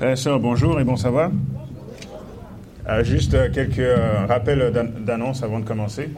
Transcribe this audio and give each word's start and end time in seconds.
Frères 0.00 0.12
et 0.12 0.16
sœurs, 0.16 0.40
bonjour 0.40 0.80
et 0.80 0.84
bon 0.84 0.96
savoir. 0.96 1.30
Euh, 2.88 3.04
juste 3.04 3.34
euh, 3.34 3.50
quelques 3.52 3.80
euh, 3.80 4.24
rappels 4.26 4.72
d'annonce 5.04 5.42
avant 5.42 5.60
de 5.60 5.66
commencer. 5.66 6.08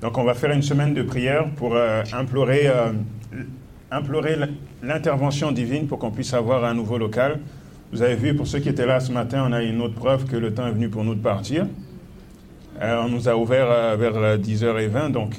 Donc, 0.00 0.16
on 0.16 0.24
va 0.24 0.32
faire 0.32 0.50
une 0.50 0.62
semaine 0.62 0.94
de 0.94 1.02
prière 1.02 1.44
pour 1.56 1.76
implorer, 2.14 2.70
implorer 3.90 4.36
l'intervention 4.82 5.52
divine 5.52 5.88
pour 5.88 5.98
qu'on 5.98 6.10
puisse 6.10 6.32
avoir 6.32 6.64
un 6.64 6.72
nouveau 6.72 6.96
local. 6.96 7.40
Vous 7.92 8.00
avez 8.00 8.14
vu, 8.14 8.34
pour 8.34 8.46
ceux 8.46 8.60
qui 8.60 8.70
étaient 8.70 8.86
là 8.86 8.98
ce 8.98 9.12
matin, 9.12 9.44
on 9.46 9.52
a 9.52 9.62
une 9.62 9.82
autre 9.82 9.96
preuve 9.96 10.24
que 10.24 10.36
le 10.36 10.54
temps 10.54 10.66
est 10.66 10.72
venu 10.72 10.88
pour 10.88 11.04
nous 11.04 11.14
de 11.14 11.20
partir. 11.20 11.66
on 12.80 13.08
nous 13.10 13.28
a 13.28 13.36
ouvert 13.36 13.98
vers 13.98 14.38
10h20, 14.38 15.12
donc, 15.12 15.38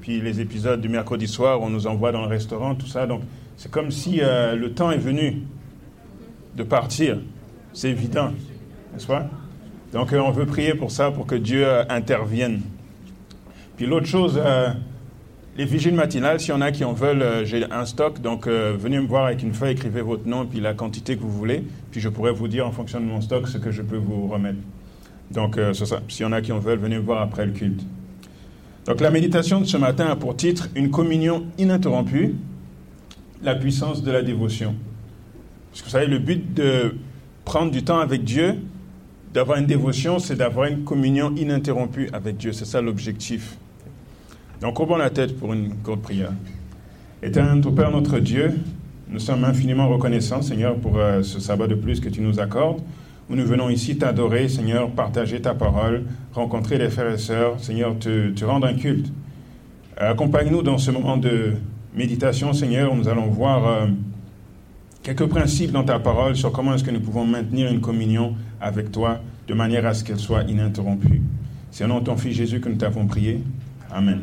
puis 0.00 0.20
les 0.20 0.40
épisodes 0.40 0.80
du 0.80 0.88
mercredi 0.88 1.28
soir, 1.28 1.60
on 1.60 1.68
nous 1.68 1.86
envoie 1.86 2.10
dans 2.10 2.22
le 2.22 2.28
restaurant, 2.28 2.74
tout 2.74 2.88
ça. 2.88 3.06
Donc, 3.06 3.20
c'est 3.56 3.70
comme 3.70 3.92
si 3.92 4.22
le 4.22 4.68
temps 4.70 4.90
est 4.90 4.98
venu 4.98 5.42
de 6.56 6.62
partir. 6.62 7.18
C'est 7.72 7.90
évident, 7.90 8.30
n'est-ce 8.92 9.06
pas? 9.06 9.28
Donc 9.92 10.12
euh, 10.12 10.20
on 10.20 10.30
veut 10.30 10.46
prier 10.46 10.74
pour 10.74 10.90
ça, 10.90 11.10
pour 11.10 11.26
que 11.26 11.34
Dieu 11.34 11.66
euh, 11.66 11.84
intervienne. 11.88 12.62
Puis 13.76 13.86
l'autre 13.86 14.06
chose, 14.06 14.40
euh, 14.42 14.68
les 15.56 15.64
vigiles 15.64 15.94
matinales, 15.94 16.40
s'il 16.40 16.50
y 16.50 16.52
en 16.56 16.60
a 16.62 16.72
qui 16.72 16.84
en 16.84 16.92
veulent, 16.92 17.44
j'ai 17.44 17.70
un 17.70 17.84
stock, 17.84 18.20
donc 18.22 18.46
venez 18.48 18.98
me 18.98 19.06
voir 19.06 19.26
avec 19.26 19.42
une 19.42 19.52
feuille, 19.52 19.72
écrivez 19.72 20.00
votre 20.00 20.26
nom, 20.26 20.46
puis 20.46 20.60
la 20.60 20.72
quantité 20.72 21.14
que 21.16 21.20
vous 21.20 21.30
voulez, 21.30 21.62
puis 21.90 22.00
je 22.00 22.08
pourrai 22.08 22.32
vous 22.32 22.48
dire 22.48 22.66
en 22.66 22.72
fonction 22.72 23.00
de 23.00 23.04
mon 23.04 23.20
stock 23.20 23.46
ce 23.48 23.58
que 23.58 23.70
je 23.70 23.82
peux 23.82 23.98
vous 23.98 24.28
remettre. 24.28 24.58
Donc 25.30 25.58
c'est 25.74 25.84
ça. 25.84 26.00
S'il 26.08 26.22
y 26.22 26.26
en 26.26 26.32
a 26.32 26.40
qui 26.40 26.52
en 26.52 26.58
veulent, 26.58 26.78
venez 26.78 26.96
me 26.96 27.02
voir 27.02 27.20
après 27.20 27.44
le 27.44 27.52
culte. 27.52 27.82
Donc 28.86 29.00
la 29.02 29.10
méditation 29.10 29.60
de 29.60 29.66
ce 29.66 29.76
matin 29.76 30.06
a 30.06 30.16
pour 30.16 30.36
titre 30.36 30.70
Une 30.74 30.90
communion 30.90 31.44
ininterrompue, 31.58 32.34
la 33.42 33.54
puissance 33.54 34.02
de 34.02 34.10
la 34.10 34.22
dévotion. 34.22 34.74
Parce 35.72 35.80
que 35.80 35.86
vous 35.86 35.92
savez, 35.92 36.06
le 36.06 36.18
but 36.18 36.52
de 36.52 36.96
prendre 37.46 37.70
du 37.70 37.82
temps 37.82 37.98
avec 37.98 38.24
Dieu, 38.24 38.56
d'avoir 39.32 39.56
une 39.56 39.64
dévotion, 39.64 40.18
c'est 40.18 40.36
d'avoir 40.36 40.66
une 40.66 40.84
communion 40.84 41.34
ininterrompue 41.34 42.10
avec 42.12 42.36
Dieu. 42.36 42.52
C'est 42.52 42.66
ça 42.66 42.82
l'objectif. 42.82 43.56
Donc, 44.60 44.74
courbons 44.74 44.98
la 44.98 45.08
tête 45.08 45.38
pour 45.38 45.54
une 45.54 45.70
courte 45.76 46.02
prière. 46.02 46.32
Éternel 47.22 47.54
notre 47.54 47.70
Père, 47.70 47.90
notre 47.90 48.18
Dieu, 48.18 48.52
nous 49.08 49.18
sommes 49.18 49.44
infiniment 49.44 49.88
reconnaissants, 49.88 50.42
Seigneur, 50.42 50.76
pour 50.76 50.98
euh, 50.98 51.22
ce 51.22 51.40
sabbat 51.40 51.68
de 51.68 51.74
plus 51.74 52.00
que 52.00 52.10
tu 52.10 52.20
nous 52.20 52.38
accordes, 52.38 52.82
où 53.30 53.34
nous 53.34 53.46
venons 53.46 53.70
ici 53.70 53.96
t'adorer, 53.96 54.48
Seigneur, 54.48 54.90
partager 54.90 55.40
ta 55.40 55.54
parole, 55.54 56.04
rencontrer 56.34 56.76
les 56.76 56.90
frères 56.90 57.10
et 57.10 57.18
sœurs, 57.18 57.58
Seigneur, 57.60 57.98
te, 57.98 58.44
rendre 58.44 58.66
un 58.66 58.74
culte. 58.74 59.10
Accompagne-nous 59.96 60.62
dans 60.62 60.76
ce 60.76 60.90
moment 60.90 61.16
de 61.16 61.52
méditation, 61.94 62.52
Seigneur, 62.52 62.92
où 62.92 62.96
nous 62.96 63.08
allons 63.08 63.28
voir. 63.28 63.66
Euh, 63.66 63.86
quelques 65.02 65.26
principes 65.26 65.72
dans 65.72 65.84
ta 65.84 65.98
parole 65.98 66.36
sur 66.36 66.52
comment 66.52 66.74
est-ce 66.74 66.84
que 66.84 66.90
nous 66.90 67.00
pouvons 67.00 67.26
maintenir 67.26 67.70
une 67.70 67.80
communion 67.80 68.34
avec 68.60 68.92
toi 68.92 69.20
de 69.48 69.54
manière 69.54 69.84
à 69.86 69.94
ce 69.94 70.04
qu'elle 70.04 70.18
soit 70.18 70.42
ininterrompue. 70.44 71.22
C'est 71.70 71.84
au 71.84 71.88
nom 71.88 72.00
de 72.00 72.04
ton 72.04 72.16
Fils 72.16 72.36
Jésus 72.36 72.60
que 72.60 72.68
nous 72.68 72.76
t'avons 72.76 73.06
prié. 73.06 73.42
Amen. 73.90 74.20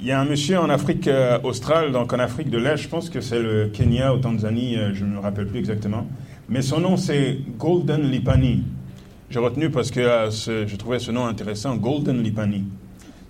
Il 0.00 0.06
y 0.06 0.10
a 0.10 0.20
un 0.20 0.24
monsieur 0.24 0.58
en 0.58 0.68
Afrique 0.68 1.06
euh, 1.06 1.38
australe, 1.44 1.92
donc 1.92 2.12
en 2.12 2.18
Afrique 2.18 2.50
de 2.50 2.58
l'Est, 2.58 2.76
je 2.76 2.88
pense 2.88 3.08
que 3.08 3.20
c'est 3.20 3.40
le 3.40 3.70
Kenya 3.72 4.12
ou 4.12 4.18
Tanzanie, 4.18 4.76
euh, 4.76 4.92
je 4.92 5.04
ne 5.04 5.14
me 5.14 5.20
rappelle 5.20 5.46
plus 5.46 5.60
exactement, 5.60 6.08
mais 6.48 6.60
son 6.60 6.80
nom 6.80 6.96
c'est 6.96 7.38
Golden 7.56 8.10
Lipani. 8.10 8.64
J'ai 9.30 9.38
retenu 9.38 9.70
parce 9.70 9.92
que 9.92 10.00
euh, 10.00 10.30
je 10.66 10.74
trouvais 10.74 10.98
ce 10.98 11.12
nom 11.12 11.24
intéressant, 11.26 11.76
Golden 11.76 12.20
Lipani. 12.20 12.64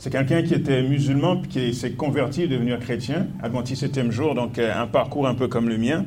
C'est 0.02 0.10
quelqu'un 0.10 0.42
qui 0.42 0.52
était 0.52 0.82
musulman, 0.82 1.36
puis 1.36 1.48
qui 1.48 1.74
s'est 1.74 1.92
converti, 1.92 2.48
devenu 2.48 2.76
chrétien, 2.76 3.28
adventiste 3.40 3.82
septième 3.82 4.10
jour, 4.10 4.34
donc 4.34 4.58
euh, 4.58 4.72
un 4.74 4.88
parcours 4.88 5.28
un 5.28 5.34
peu 5.36 5.46
comme 5.46 5.68
le 5.68 5.78
mien. 5.78 6.06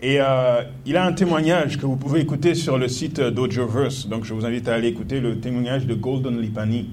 Et 0.00 0.20
euh, 0.20 0.62
il 0.86 0.96
a 0.96 1.04
un 1.04 1.12
témoignage 1.12 1.76
que 1.76 1.86
vous 1.86 1.96
pouvez 1.96 2.20
écouter 2.20 2.54
sur 2.54 2.78
le 2.78 2.86
site 2.86 3.20
d'Audioverse. 3.20 4.06
Donc 4.06 4.22
je 4.22 4.32
vous 4.32 4.46
invite 4.46 4.68
à 4.68 4.74
aller 4.74 4.86
écouter 4.86 5.18
le 5.18 5.40
témoignage 5.40 5.86
de 5.86 5.94
Golden 5.94 6.40
Lipani. 6.40 6.90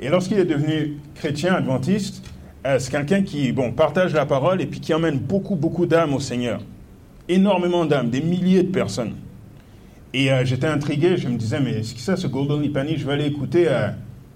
Et 0.00 0.10
lorsqu'il 0.10 0.38
est 0.38 0.44
devenu 0.44 0.98
chrétien 1.14 1.54
adventiste, 1.54 2.22
euh, 2.66 2.78
c'est 2.78 2.90
quelqu'un 2.90 3.22
qui 3.22 3.52
bon, 3.52 3.72
partage 3.72 4.12
la 4.12 4.26
parole 4.26 4.60
et 4.60 4.66
puis 4.66 4.80
qui 4.80 4.92
emmène 4.92 5.18
beaucoup, 5.18 5.56
beaucoup 5.56 5.86
d'âmes 5.86 6.12
au 6.12 6.20
Seigneur. 6.20 6.60
Énormément 7.30 7.86
d'âmes, 7.86 8.10
des 8.10 8.20
milliers 8.20 8.64
de 8.64 8.70
personnes. 8.70 9.14
Et 10.12 10.28
j'étais 10.44 10.66
intrigué, 10.66 11.16
je 11.16 11.28
me 11.28 11.36
disais, 11.36 11.60
mais 11.60 11.82
ce 11.82 11.94
que 11.94 12.00
c'est 12.00 12.16
ce 12.16 12.26
Golden 12.26 12.60
Lipani 12.60 12.96
Je 12.96 13.06
vais 13.06 13.14
aller 13.14 13.26
écouter 13.26 13.68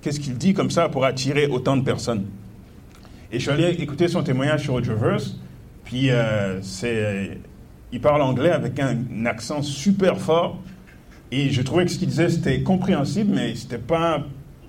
qu'est-ce 0.00 0.20
qu'il 0.20 0.36
dit 0.36 0.54
comme 0.54 0.70
ça 0.70 0.88
pour 0.88 1.04
attirer 1.04 1.46
autant 1.46 1.76
de 1.76 1.82
personnes? 1.82 2.26
Et 3.32 3.38
je 3.38 3.42
suis 3.42 3.50
allé 3.50 3.68
écouter 3.80 4.08
son 4.08 4.22
témoignage 4.22 4.64
sur 4.64 4.74
Audioverse, 4.74 5.36
puis 5.84 6.10
euh, 6.10 6.60
c'est, 6.62 7.38
il 7.92 8.00
parle 8.00 8.22
anglais 8.22 8.50
avec 8.50 8.78
un, 8.80 9.26
accent 9.26 9.62
super 9.62 10.18
fort, 10.18 10.58
et 11.30 11.50
je 11.50 11.62
trouvais 11.62 11.84
que 11.84 11.92
ce 11.92 11.98
qu'il 11.98 12.08
disait, 12.08 12.28
c'était 12.28 12.62
compréhensible, 12.62 13.32
mais 13.34 13.54
ce 13.54 13.64
n'était 13.64 13.78
pas 13.78 14.24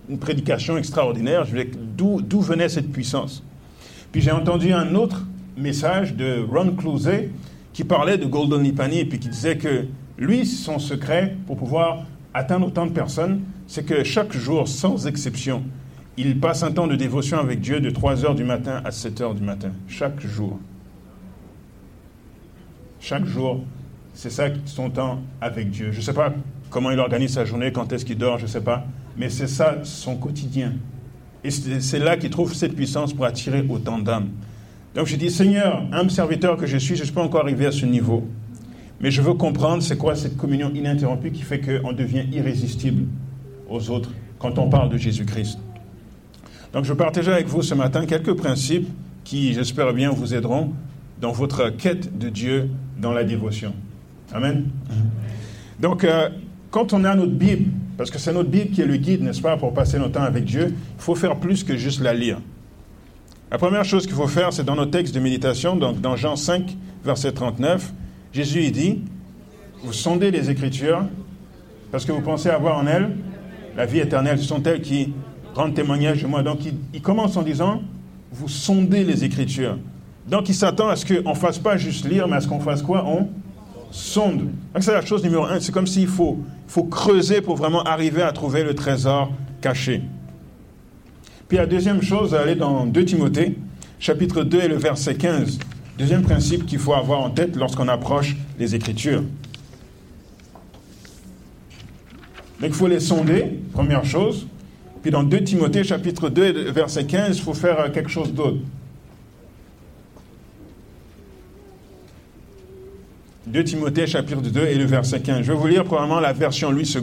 une 0.10 0.20
prédication 0.20 0.78
extraordinaire. 0.78 1.46
Je 1.46 1.58
d'où, 1.98 2.22
d'où 2.22 2.42
venait 2.42 2.70
cette 2.70 2.92
puissance. 2.92 3.44
Puis 4.12 4.22
j'ai 4.22 4.32
entendu 4.32 4.72
un 4.72 4.94
autre 4.94 5.26
message 5.58 6.16
de 6.16 6.46
Ron 6.52 6.76
Clouzet 6.76 7.30
qui 7.74 7.84
parlait 7.84 8.18
de 8.18 8.26
Golden 8.26 8.62
Lipani, 8.62 9.00
et 9.00 9.06
puis 9.06 9.18
qui 9.18 9.30
disait 9.30 9.58
que 9.58 9.86
lui, 10.20 10.46
son 10.46 10.78
secret 10.78 11.36
pour 11.48 11.58
pouvoir 11.58 12.06
atteindre 12.34 12.68
autant 12.68 12.86
de 12.86 12.92
personnes, 12.92 13.42
c'est 13.68 13.86
que 13.86 14.04
chaque 14.04 14.34
jour, 14.34 14.68
sans 14.68 15.08
exception, 15.08 15.64
il 16.18 16.40
passe 16.40 16.64
un 16.64 16.72
temps 16.72 16.88
de 16.88 16.96
dévotion 16.96 17.40
avec 17.40 17.62
Dieu 17.62 17.80
de 17.80 17.90
3 17.90 18.26
heures 18.26 18.36
du 18.36 18.44
matin 18.44 18.82
à 18.84 18.92
7 18.92 19.22
heures 19.22 19.34
du 19.34 19.44
matin. 19.44 19.72
Chaque 19.88 20.20
jour. 20.20 20.60
Chaque 23.00 23.26
jour, 23.26 23.64
c'est 24.14 24.30
ça 24.30 24.50
son 24.66 24.90
temps 24.90 25.22
avec 25.40 25.72
Dieu. 25.72 25.92
Je 25.92 25.98
ne 25.98 26.02
sais 26.02 26.14
pas 26.14 26.34
comment 26.70 26.92
il 26.92 27.00
organise 27.00 27.34
sa 27.34 27.46
journée, 27.46 27.72
quand 27.72 27.92
est-ce 27.94 28.06
qu'il 28.06 28.18
dort, 28.18 28.38
je 28.38 28.44
ne 28.44 28.50
sais 28.50 28.62
pas. 28.62 28.86
Mais 29.18 29.30
c'est 29.30 29.48
ça 29.48 29.80
son 29.84 30.16
quotidien. 30.16 30.74
Et 31.44 31.50
c'est 31.50 32.00
là 32.00 32.18
qu'il 32.18 32.30
trouve 32.30 32.54
cette 32.54 32.76
puissance 32.76 33.14
pour 33.14 33.26
attirer 33.26 33.66
autant 33.68 33.98
d'âmes. 33.98 34.30
Donc 34.94 35.08
je 35.08 35.16
dis, 35.16 35.32
Seigneur, 35.32 35.84
un 35.92 36.08
serviteur 36.10 36.58
que 36.58 36.68
je 36.68 36.78
suis, 36.78 36.96
je 36.96 37.02
ne 37.02 37.06
suis 37.06 37.14
pas 37.14 37.24
encore 37.24 37.42
arrivé 37.42 37.66
à 37.66 37.72
ce 37.72 37.86
niveau. 37.86 38.28
Mais 39.00 39.10
je 39.10 39.22
veux 39.22 39.34
comprendre 39.34 39.82
c'est 39.82 39.98
quoi 39.98 40.16
cette 40.16 40.38
communion 40.38 40.72
ininterrompue 40.74 41.32
qui 41.32 41.42
fait 41.42 41.60
qu'on 41.60 41.94
devient 41.94 42.26
irrésistible? 42.32 43.06
Aux 43.72 43.90
autres 43.90 44.12
quand 44.40 44.58
on 44.60 44.70
parle 44.70 44.90
de 44.90 44.98
Jésus-Christ. 44.98 45.60
Donc 46.74 46.86
je 46.86 46.94
partager 46.94 47.32
avec 47.32 47.48
vous 47.48 47.62
ce 47.62 47.74
matin 47.74 48.06
quelques 48.06 48.34
principes 48.34 48.88
qui, 49.24 49.54
j'espère 49.54 49.94
bien, 49.94 50.12
vous 50.12 50.34
aideront 50.34 50.74
dans 51.20 51.32
votre 51.32 51.70
quête 51.70 52.18
de 52.18 52.30
Dieu 52.30 52.70
dans 53.00 53.12
la 53.12 53.24
dévotion. 53.24 53.74
Amen. 54.34 54.66
Donc, 55.80 56.04
euh, 56.04 56.30
quand 56.72 56.94
on 56.94 57.04
a 57.04 57.16
notre 57.16 57.34
Bible, 57.34 57.72
parce 57.98 58.10
que 58.10 58.18
c'est 58.18 58.34
notre 58.34 58.50
Bible 58.50 58.72
qui 58.72 58.82
est 58.82 58.86
le 58.86 58.98
guide, 58.98 59.22
n'est-ce 59.22 59.42
pas, 59.42 59.58
pour 59.58 59.74
passer 59.74 60.00
notre 60.00 60.14
temps 60.14 60.24
avec 60.24 60.46
Dieu, 60.46 60.74
il 60.74 61.02
faut 61.02 61.16
faire 61.16 61.36
plus 61.38 61.64
que 61.64 61.78
juste 61.78 62.02
la 62.02 62.14
lire. 62.14 62.40
La 63.52 63.58
première 63.58 63.84
chose 63.84 64.08
qu'il 64.08 64.16
faut 64.16 64.28
faire, 64.28 64.54
c'est 64.54 64.64
dans 64.64 64.76
nos 64.76 64.86
textes 64.86 65.14
de 65.14 65.20
méditation, 65.20 65.76
donc 65.76 66.00
dans 66.00 66.16
Jean 66.16 66.36
5, 66.36 66.76
verset 67.04 67.34
39, 67.34 67.94
Jésus 68.32 68.72
dit, 68.72 69.02
vous 69.84 69.94
sondez 69.94 70.32
les 70.32 70.50
Écritures 70.50 71.04
parce 71.92 72.06
que 72.06 72.12
vous 72.12 72.22
pensez 72.22 72.50
avoir 72.50 72.78
en 72.78 72.88
elles 72.88 73.10
la 73.76 73.86
vie 73.86 74.00
éternelle. 74.00 74.38
Ce 74.38 74.46
sont 74.46 74.64
elles 74.64 74.82
qui 74.82 75.14
rendent 75.54 75.74
témoignage 75.74 76.22
de 76.22 76.28
moi. 76.28 76.44
Donc 76.44 76.60
il, 76.94 77.02
commence 77.02 77.38
en 77.38 77.42
disant, 77.42 77.82
vous 78.32 78.48
sondez 78.48 79.04
les 79.04 79.24
Écritures. 79.24 79.78
Donc 80.28 80.50
il 80.50 80.56
s'attend 80.56 80.90
à 80.90 80.96
ce 80.96 81.06
qu'on 81.06 81.30
ne 81.30 81.36
fasse 81.36 81.60
pas 81.60 81.78
juste 81.78 82.08
lire, 82.08 82.28
mais 82.28 82.38
à 82.38 82.42
ce 82.42 82.48
qu'on 82.48 82.60
fasse 82.60 82.82
quoi? 82.82 83.06
On 83.06 83.30
sonde. 83.92 84.50
C'est 84.80 84.94
la 84.94 85.06
chose 85.06 85.24
numéro 85.24 85.44
un. 85.46 85.60
C'est 85.60 85.72
comme 85.72 85.88
s'il 85.88 86.08
faut, 86.08 86.40
faut 86.68 86.84
creuser 86.84 87.42
pour 87.42 87.56
vraiment 87.56 87.84
arriver 87.84 88.22
à 88.22 88.32
trouver 88.32 88.64
le 88.64 88.74
trésor 88.74 89.32
caché. 89.62 90.02
Puis 91.48 91.58
la 91.58 91.66
deuxième 91.66 92.02
chose, 92.02 92.34
aller 92.34 92.56
dans 92.56 92.86
2 92.86 93.04
Timothée, 93.04 93.58
chapitre 94.00 94.44
2 94.44 94.62
et 94.62 94.68
le 94.70 94.78
verset 94.78 95.16
15. 95.16 95.60
Deuxième 95.98 96.22
principe 96.22 96.66
qu'il 96.66 96.80
faut 96.80 96.94
avoir 96.94 97.20
en 97.20 97.30
tête 97.30 97.56
lorsqu'on 97.58 97.90
approche 97.90 98.38
les 98.58 98.74
Écritures. 98.74 99.24
Donc 102.62 102.70
il 102.70 102.76
faut 102.76 102.88
les 102.88 103.00
sonder, 103.00 103.60
première 103.74 104.06
chose. 104.06 104.46
Puis 105.02 105.10
dans 105.10 105.24
2 105.24 105.44
Timothée 105.44 105.84
chapitre 105.84 106.30
2 106.30 106.72
verset 106.72 107.06
15, 107.06 107.38
il 107.38 107.42
faut 107.42 107.56
faire 107.56 107.80
euh, 107.80 107.90
quelque 107.90 108.10
chose 108.10 108.32
d'autre. 108.34 108.60
2 113.48 113.64
Timothée 113.64 114.06
chapitre 114.06 114.42
2 114.42 114.62
et 114.68 114.76
le 114.76 114.86
verset 114.86 115.22
15. 115.22 115.42
Je 115.42 115.52
vais 115.52 115.58
vous 115.58 115.66
lire 115.66 115.84
probablement 115.86 116.20
la 116.20 116.34
version 116.34 116.72
Louis 116.72 116.84
II, 116.84 117.02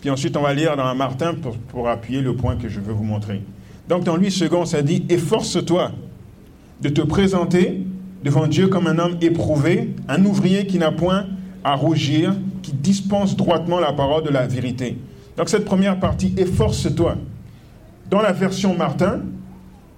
puis 0.00 0.10
ensuite 0.10 0.36
on 0.36 0.42
va 0.42 0.52
lire 0.54 0.76
dans 0.76 0.92
Martin 0.96 1.34
pour, 1.34 1.56
pour 1.56 1.88
appuyer 1.88 2.20
le 2.20 2.34
point 2.34 2.56
que 2.56 2.68
je 2.68 2.80
veux 2.80 2.92
vous 2.92 3.04
montrer. 3.04 3.42
Donc 3.88 4.02
dans 4.02 4.16
Louis 4.16 4.36
II, 4.40 4.66
ça 4.66 4.82
dit 4.82 5.04
Efforce-toi 5.08 5.92
de 6.80 6.88
te 6.88 7.00
présenter 7.00 7.86
devant 8.24 8.48
Dieu 8.48 8.66
comme 8.66 8.88
un 8.88 8.98
homme 8.98 9.18
éprouvé, 9.20 9.94
un 10.08 10.24
ouvrier 10.24 10.66
qui 10.66 10.78
n'a 10.78 10.90
point 10.90 11.26
à 11.64 11.74
rougir, 11.74 12.34
qui 12.62 12.72
dispense 12.72 13.36
droitement 13.36 13.78
la 13.78 13.92
parole 13.92 14.22
de 14.22 14.30
la 14.30 14.46
vérité. 14.46 14.96
Donc 15.36 15.48
cette 15.48 15.64
première 15.64 15.98
partie, 15.98 16.34
efforce-toi. 16.36 17.16
Dans 18.10 18.20
la 18.20 18.32
version 18.32 18.76
Martin, 18.76 19.20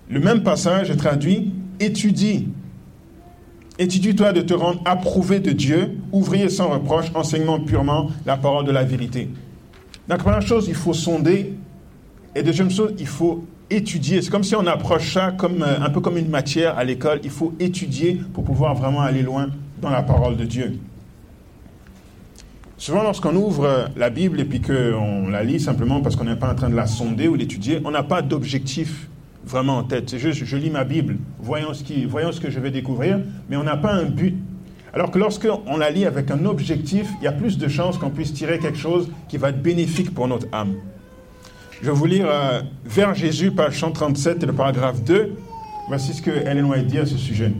le 0.08 0.20
même 0.20 0.42
passage 0.42 0.90
est 0.90 0.96
traduit, 0.96 1.52
étudie. 1.80 2.48
Étudie-toi 3.78 4.32
de 4.32 4.42
te 4.42 4.52
rendre 4.52 4.82
approuvé 4.84 5.40
de 5.40 5.52
Dieu, 5.52 5.98
ouvrier 6.12 6.48
sans 6.48 6.68
reproche, 6.68 7.06
enseignement 7.14 7.58
purement 7.58 8.10
la 8.26 8.36
parole 8.36 8.66
de 8.66 8.70
la 8.70 8.84
vérité. 8.84 9.30
Donc, 10.08 10.18
première 10.18 10.42
chose, 10.42 10.66
il 10.68 10.74
faut 10.74 10.92
sonder. 10.92 11.54
Et 12.34 12.42
deuxième 12.42 12.70
chose, 12.70 12.92
il 12.98 13.06
faut 13.06 13.44
étudier. 13.70 14.20
C'est 14.20 14.30
comme 14.30 14.44
si 14.44 14.54
on 14.54 14.66
approche 14.66 15.14
ça 15.14 15.32
comme, 15.32 15.62
euh, 15.62 15.80
un 15.80 15.90
peu 15.90 16.00
comme 16.00 16.18
une 16.18 16.28
matière 16.28 16.76
à 16.76 16.84
l'école. 16.84 17.20
Il 17.24 17.30
faut 17.30 17.54
étudier 17.58 18.20
pour 18.34 18.44
pouvoir 18.44 18.74
vraiment 18.74 19.00
aller 19.00 19.22
loin 19.22 19.48
dans 19.80 19.90
la 19.90 20.02
parole 20.02 20.36
de 20.36 20.44
Dieu. 20.44 20.78
Souvent, 22.82 23.04
lorsqu'on 23.04 23.36
ouvre 23.36 23.90
la 23.96 24.10
Bible 24.10 24.40
et 24.40 24.44
puis 24.44 24.60
qu'on 24.60 25.28
la 25.28 25.44
lit 25.44 25.60
simplement 25.60 26.00
parce 26.00 26.16
qu'on 26.16 26.24
n'est 26.24 26.34
pas 26.34 26.50
en 26.50 26.56
train 26.56 26.68
de 26.68 26.74
la 26.74 26.88
sonder 26.88 27.28
ou 27.28 27.36
l'étudier, 27.36 27.80
on 27.84 27.92
n'a 27.92 28.02
pas 28.02 28.22
d'objectif 28.22 29.08
vraiment 29.46 29.76
en 29.76 29.84
tête. 29.84 30.10
C'est 30.10 30.18
juste, 30.18 30.44
je 30.44 30.56
lis 30.56 30.68
ma 30.68 30.82
Bible, 30.82 31.18
voyons 31.38 31.74
ce, 31.74 31.84
qui, 31.84 32.08
ce 32.10 32.40
que 32.40 32.50
je 32.50 32.58
vais 32.58 32.72
découvrir, 32.72 33.20
mais 33.48 33.56
on 33.56 33.62
n'a 33.62 33.76
pas 33.76 33.92
un 33.92 34.06
but. 34.06 34.34
Alors 34.92 35.12
que 35.12 35.20
lorsqu'on 35.20 35.76
la 35.76 35.90
lit 35.92 36.06
avec 36.06 36.32
un 36.32 36.44
objectif, 36.44 37.08
il 37.20 37.24
y 37.24 37.28
a 37.28 37.32
plus 37.32 37.56
de 37.56 37.68
chances 37.68 37.98
qu'on 37.98 38.10
puisse 38.10 38.34
tirer 38.34 38.58
quelque 38.58 38.78
chose 38.78 39.08
qui 39.28 39.36
va 39.36 39.50
être 39.50 39.62
bénéfique 39.62 40.12
pour 40.12 40.26
notre 40.26 40.48
âme. 40.50 40.74
Je 41.80 41.86
vais 41.86 41.96
vous 41.96 42.06
lire 42.06 42.26
euh, 42.28 42.62
vers 42.84 43.14
Jésus, 43.14 43.52
page 43.52 43.78
137 43.78 44.42
et 44.42 44.46
le 44.46 44.54
paragraphe 44.54 45.04
2. 45.04 45.34
Voici 45.86 46.14
ce 46.14 46.20
que 46.20 46.32
Ellen 46.32 46.64
White 46.64 46.88
dit 46.88 46.98
à 46.98 47.06
ce 47.06 47.16
sujet. 47.16 47.52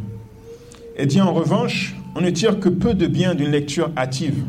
Elle 0.98 1.06
dit 1.06 1.20
en 1.20 1.32
revanche, 1.32 1.94
on 2.16 2.20
ne 2.20 2.30
tire 2.30 2.58
que 2.58 2.68
peu 2.68 2.94
de 2.94 3.06
bien 3.06 3.36
d'une 3.36 3.52
lecture 3.52 3.92
hâtive. 3.96 4.42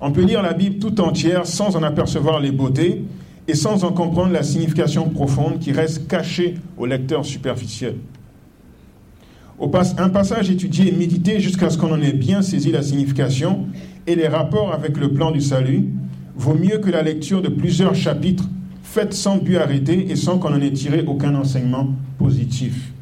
On 0.00 0.12
peut 0.12 0.24
lire 0.24 0.42
la 0.42 0.54
Bible 0.54 0.78
tout 0.78 1.00
entière 1.00 1.46
sans 1.46 1.76
en 1.76 1.82
apercevoir 1.82 2.40
les 2.40 2.52
beautés, 2.52 3.04
et 3.50 3.54
sans 3.54 3.82
en 3.84 3.92
comprendre 3.92 4.32
la 4.32 4.44
signification 4.44 5.08
profonde 5.08 5.58
qui 5.58 5.72
reste 5.72 6.06
cachée 6.06 6.54
au 6.78 6.86
lecteur 6.86 7.24
superficiel. 7.24 7.96
Un 9.98 10.08
passage 10.08 10.50
étudié 10.50 10.88
et 10.88 10.96
médité 10.96 11.40
jusqu'à 11.40 11.68
ce 11.68 11.76
qu'on 11.76 11.92
en 11.92 12.00
ait 12.00 12.12
bien 12.12 12.42
saisi 12.42 12.70
la 12.70 12.82
signification 12.82 13.66
et 14.06 14.14
les 14.14 14.28
rapports 14.28 14.72
avec 14.72 14.96
le 14.96 15.12
plan 15.12 15.32
du 15.32 15.40
salut 15.40 15.88
vaut 16.36 16.54
mieux 16.54 16.78
que 16.78 16.90
la 16.90 17.02
lecture 17.02 17.42
de 17.42 17.48
plusieurs 17.48 17.94
chapitres 17.94 18.48
faits 18.82 19.12
sans 19.12 19.36
but 19.36 19.56
arrêté 19.56 20.10
et 20.10 20.16
sans 20.16 20.38
qu'on 20.38 20.54
en 20.54 20.60
ait 20.60 20.72
tiré 20.72 21.04
aucun 21.06 21.34
enseignement 21.34 21.88
positif. 22.18 22.92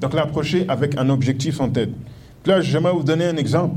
Donc 0.00 0.12
l'approcher 0.12 0.66
avec 0.68 0.98
un 0.98 1.08
objectif 1.08 1.60
en 1.60 1.70
tête. 1.70 1.90
Là, 2.44 2.60
j'aimerais 2.60 2.92
vous 2.92 3.02
donner 3.04 3.24
un 3.24 3.36
exemple 3.36 3.76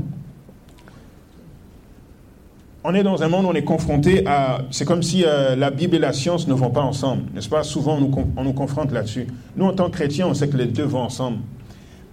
on 2.84 2.94
est 2.94 3.02
dans 3.02 3.22
un 3.22 3.28
monde 3.28 3.44
où 3.44 3.48
on 3.48 3.54
est 3.54 3.64
confronté 3.64 4.26
à... 4.26 4.60
C'est 4.70 4.84
comme 4.84 5.02
si 5.02 5.24
euh, 5.24 5.56
la 5.56 5.70
Bible 5.70 5.96
et 5.96 5.98
la 5.98 6.12
science 6.12 6.46
ne 6.46 6.54
vont 6.54 6.70
pas 6.70 6.82
ensemble, 6.82 7.24
n'est-ce 7.34 7.48
pas? 7.48 7.64
Souvent, 7.64 7.96
on 7.96 8.00
nous, 8.00 8.32
on 8.36 8.44
nous 8.44 8.52
confronte 8.52 8.92
là-dessus. 8.92 9.26
Nous, 9.56 9.64
en 9.64 9.72
tant 9.72 9.86
que 9.90 9.96
chrétiens, 9.96 10.28
on 10.28 10.34
sait 10.34 10.48
que 10.48 10.56
les 10.56 10.66
deux 10.66 10.84
vont 10.84 11.00
ensemble. 11.00 11.38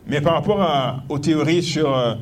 Mais 0.07 0.21
par 0.21 0.33
rapport 0.33 1.03
aux 1.09 1.19
théories 1.19 1.63
sur 1.63 1.95
euh, 1.95 2.15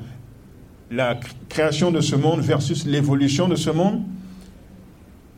la 0.92 1.18
création 1.50 1.92
de 1.92 2.02
ce 2.02 2.16
monde 2.16 2.42
versus 2.42 2.86
l'évolution 2.86 3.48
de 3.48 3.56
ce 3.56 3.70
monde, 3.70 4.02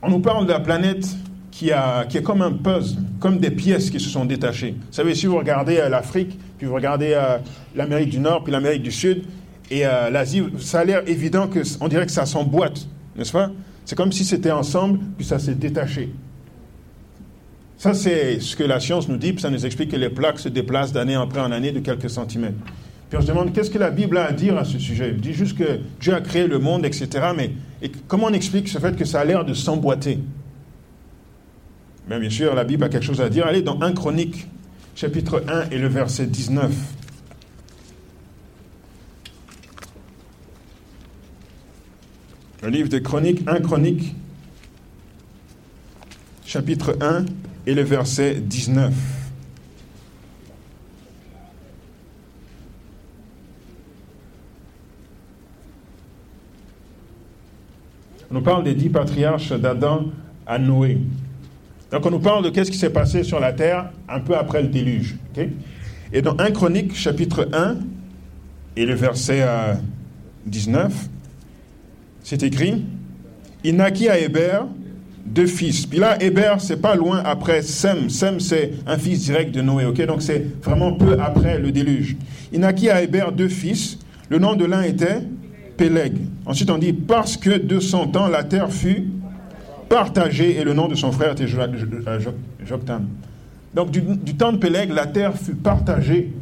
on 0.01 0.09
nous 0.09 0.19
parle 0.19 0.45
de 0.45 0.51
la 0.51 0.59
planète 0.59 1.07
qui 1.51 1.69
est 1.69 2.23
comme 2.23 2.41
un 2.41 2.51
puzzle, 2.51 2.97
comme 3.19 3.39
des 3.39 3.49
pièces 3.49 3.89
qui 3.89 3.99
se 3.99 4.09
sont 4.09 4.25
détachées. 4.25 4.75
Vous 4.77 4.93
savez, 4.93 5.15
si 5.15 5.25
vous 5.25 5.37
regardez 5.37 5.77
euh, 5.77 5.89
l'Afrique, 5.89 6.37
puis 6.57 6.67
vous 6.67 6.73
regardez 6.73 7.17
l'Amérique 7.75 8.09
du 8.09 8.19
Nord, 8.19 8.43
puis 8.43 8.51
l'Amérique 8.51 8.83
du 8.83 8.91
Sud, 8.91 9.23
et 9.71 9.81
l'Asie, 9.81 10.43
ça 10.59 10.79
a 10.79 10.85
l'air 10.85 11.03
évident 11.07 11.49
qu'on 11.49 11.87
dirait 11.87 12.05
que 12.05 12.11
ça 12.11 12.25
s'emboîte 12.25 12.87
n'est-ce 13.15 13.31
pas? 13.31 13.51
C'est 13.85 13.95
comme 13.95 14.11
si 14.11 14.25
c'était 14.25 14.51
ensemble, 14.51 14.99
puis 15.17 15.25
ça 15.25 15.39
s'est 15.39 15.55
détaché. 15.55 16.09
Ça, 17.77 17.93
c'est 17.93 18.39
ce 18.39 18.55
que 18.55 18.63
la 18.63 18.79
science 18.79 19.07
nous 19.07 19.17
dit, 19.17 19.33
puis 19.33 19.41
ça 19.41 19.49
nous 19.49 19.65
explique 19.65 19.91
que 19.91 19.95
les 19.95 20.09
plaques 20.09 20.39
se 20.39 20.49
déplacent 20.49 20.93
d'année 20.93 21.15
après 21.15 21.41
en 21.41 21.51
année 21.51 21.71
de 21.71 21.79
quelques 21.79 22.09
centimètres. 22.09 22.57
Puis 23.09 23.17
on 23.19 23.21
se 23.21 23.27
demande 23.27 23.53
qu'est-ce 23.53 23.69
que 23.69 23.77
la 23.77 23.91
Bible 23.91 24.17
a 24.17 24.25
à 24.25 24.31
dire 24.31 24.57
à 24.57 24.65
ce 24.65 24.79
sujet? 24.79 25.11
Il 25.13 25.21
dit 25.21 25.33
juste 25.33 25.57
que 25.57 25.79
Dieu 25.99 26.13
a 26.13 26.21
créé 26.21 26.47
le 26.47 26.57
monde, 26.57 26.85
etc. 26.85 27.07
Mais 27.35 27.51
comment 28.07 28.27
on 28.27 28.33
explique 28.33 28.67
ce 28.67 28.79
fait 28.79 28.95
que 28.95 29.05
ça 29.05 29.19
a 29.19 29.25
l'air 29.25 29.45
de 29.45 29.53
s'emboîter? 29.53 30.19
Bien, 32.07 32.19
bien 32.19 32.29
sûr, 32.29 32.55
la 32.55 32.63
Bible 32.63 32.83
a 32.83 32.89
quelque 32.89 33.05
chose 33.05 33.21
à 33.21 33.29
dire. 33.29 33.45
Allez 33.45 33.61
dans 33.61 33.79
1 33.81 33.93
Chronique, 33.93 34.47
chapitre 34.95 35.43
1 35.47 35.69
et 35.69 35.77
le 35.77 35.87
verset 35.87 36.25
19. 36.25 36.71
Le 42.65 42.71
livre 42.71 42.89
de 42.89 42.97
Chroniques, 42.97 43.43
1 43.45 43.59
Chronique, 43.59 44.15
chapitre 46.43 46.97
1 46.99 47.25
et 47.67 47.75
le 47.75 47.83
verset 47.83 48.41
19. 48.41 48.91
On 58.31 58.33
nous 58.33 58.41
parle 58.41 58.63
des 58.63 58.73
dix 58.73 58.89
patriarches 58.89 59.51
d'Adam 59.51 60.05
à 60.47 60.57
Noé. 60.57 60.97
Donc 61.91 62.03
on 62.03 62.09
nous 62.09 62.19
parle 62.19 62.45
de 62.45 62.49
qu'est-ce 62.49 62.71
qui 62.71 62.79
s'est 62.79 62.89
passé 62.89 63.21
sur 63.21 63.39
la 63.39 63.53
terre 63.53 63.91
un 64.09 64.21
peu 64.21 64.35
après 64.35 64.63
le 64.63 64.69
déluge. 64.69 65.17
et 66.11 66.23
dans 66.23 66.35
1 66.39 66.49
Chronique, 66.49 66.95
chapitre 66.95 67.47
1 67.53 67.75
et 68.75 68.87
le 68.87 68.95
verset 68.95 69.45
19, 70.47 70.91
euh, 70.91 71.14
c'est 72.25 72.41
écrit, 72.41 72.83
il 73.63 73.75
naquit 73.75 74.09
à 74.09 74.17
Héber 74.17 74.61
deux 75.27 75.45
fils. 75.45 75.85
Puis 75.85 75.99
là, 75.99 76.21
Héber, 76.21 76.55
c'est 76.57 76.81
pas 76.81 76.95
loin 76.95 77.21
après 77.23 77.61
Sem. 77.61 78.09
Sem, 78.09 78.39
c'est 78.39 78.73
un 78.87 78.97
fils 78.97 79.25
direct 79.25 79.53
de 79.53 79.61
Noé, 79.61 79.85
ok? 79.85 80.03
Donc 80.07 80.23
c'est 80.23 80.43
vraiment 80.63 80.93
peu 80.93 81.19
après 81.19 81.59
le 81.59 81.71
déluge. 81.71 82.17
Il 82.51 82.61
naquit 82.61 82.89
à 82.89 83.03
Héber 83.03 83.27
deux 83.31 83.47
fils. 83.47 83.99
Le 84.29 84.39
nom 84.39 84.55
de 84.55 84.65
l'un 84.65 84.81
était 84.81 85.21
Péleg. 85.77 86.13
Ensuite, 86.47 86.71
on 86.71 86.79
dit, 86.79 86.93
parce 86.93 87.37
que 87.37 87.59
de 87.59 87.79
son 87.79 88.07
temps, 88.07 88.27
la 88.27 88.43
terre 88.43 88.71
fut 88.71 89.05
partagée 89.87 90.57
et 90.59 90.63
le 90.63 90.73
nom 90.73 90.87
de 90.87 90.95
son 90.95 91.11
frère 91.11 91.33
était 91.33 91.47
Joktan. 91.47 93.01
Donc 93.75 93.91
du, 93.91 94.01
temps 94.35 94.51
de 94.51 94.57
Péleg, 94.57 94.91
la 94.91 95.05
terre 95.05 95.37
fut 95.37 95.53
partagée. 95.53 96.33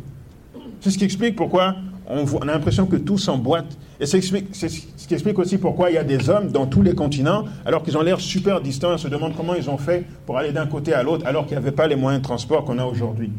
C'est 0.79 0.91
ce 0.91 0.97
qui 0.97 1.03
explique 1.03 1.35
pourquoi 1.35 1.75
on, 2.07 2.25
a 2.37 2.45
l'impression 2.45 2.85
que 2.85 2.95
tout 2.95 3.17
s'emboîte. 3.17 3.77
Et 4.03 4.05
c'est 4.05 4.19
ce 4.19 5.07
qui 5.07 5.13
explique 5.13 5.39
aussi 5.39 5.57
pourquoi 5.57 5.89
il 5.89 5.93
y 5.93 5.97
a 5.97 6.03
des 6.03 6.29
hommes 6.29 6.51
dans 6.51 6.65
tous 6.65 6.81
les 6.81 6.93
continents, 6.93 7.45
alors 7.65 7.83
qu'ils 7.83 7.97
ont 7.97 8.01
l'air 8.01 8.19
super 8.19 8.59
distants, 8.59 8.95
on 8.95 8.97
se 8.97 9.07
demande 9.07 9.33
comment 9.33 9.55
ils 9.55 9.69
ont 9.69 9.77
fait 9.77 10.03
pour 10.25 10.37
aller 10.37 10.51
d'un 10.51 10.65
côté 10.67 10.93
à 10.93 11.03
l'autre, 11.03 11.25
alors 11.25 11.45
qu'il 11.45 11.57
n'y 11.57 11.63
avait 11.63 11.71
pas 11.71 11.87
les 11.87 11.95
moyens 11.95 12.21
de 12.21 12.27
transport 12.27 12.65
qu'on 12.65 12.79
a 12.79 12.83
aujourd'hui. 12.83 13.31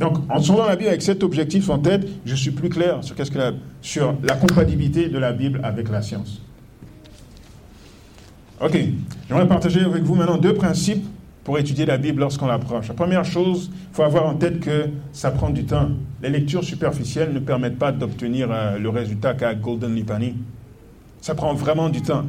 Donc, 0.00 0.18
en 0.28 0.42
sondant 0.42 0.66
la 0.66 0.74
Bible 0.74 0.88
avec 0.88 1.02
cet 1.02 1.22
objectif 1.22 1.70
en 1.70 1.78
tête, 1.78 2.08
je 2.24 2.34
suis 2.34 2.50
plus 2.50 2.70
clair 2.70 3.04
sur, 3.04 3.14
que 3.14 3.22
la, 3.38 3.52
sur 3.82 4.16
la 4.24 4.34
compatibilité 4.34 5.08
de 5.08 5.18
la 5.18 5.32
Bible 5.32 5.60
avec 5.62 5.88
la 5.90 6.02
science. 6.02 6.42
Ok, 8.60 8.76
j'aimerais 9.28 9.46
partager 9.46 9.78
avec 9.82 10.02
vous 10.02 10.16
maintenant 10.16 10.38
deux 10.38 10.54
principes 10.54 11.06
pour 11.44 11.58
étudier 11.58 11.84
la 11.84 11.98
Bible 11.98 12.20
lorsqu'on 12.20 12.46
l'approche. 12.46 12.88
La 12.88 12.94
première 12.94 13.24
chose, 13.24 13.70
il 13.72 13.94
faut 13.94 14.02
avoir 14.02 14.26
en 14.26 14.34
tête 14.34 14.60
que 14.60 14.86
ça 15.12 15.30
prend 15.30 15.50
du 15.50 15.64
temps. 15.64 15.90
Les 16.22 16.30
lectures 16.30 16.64
superficielles 16.64 17.32
ne 17.32 17.38
permettent 17.38 17.78
pas 17.78 17.92
d'obtenir 17.92 18.48
euh, 18.50 18.78
le 18.78 18.88
résultat 18.88 19.34
qu'a 19.34 19.54
Golden 19.54 19.94
Lipani. 19.94 20.34
Ça 21.20 21.34
prend 21.34 21.52
vraiment 21.54 21.90
du 21.90 22.00
temps. 22.00 22.24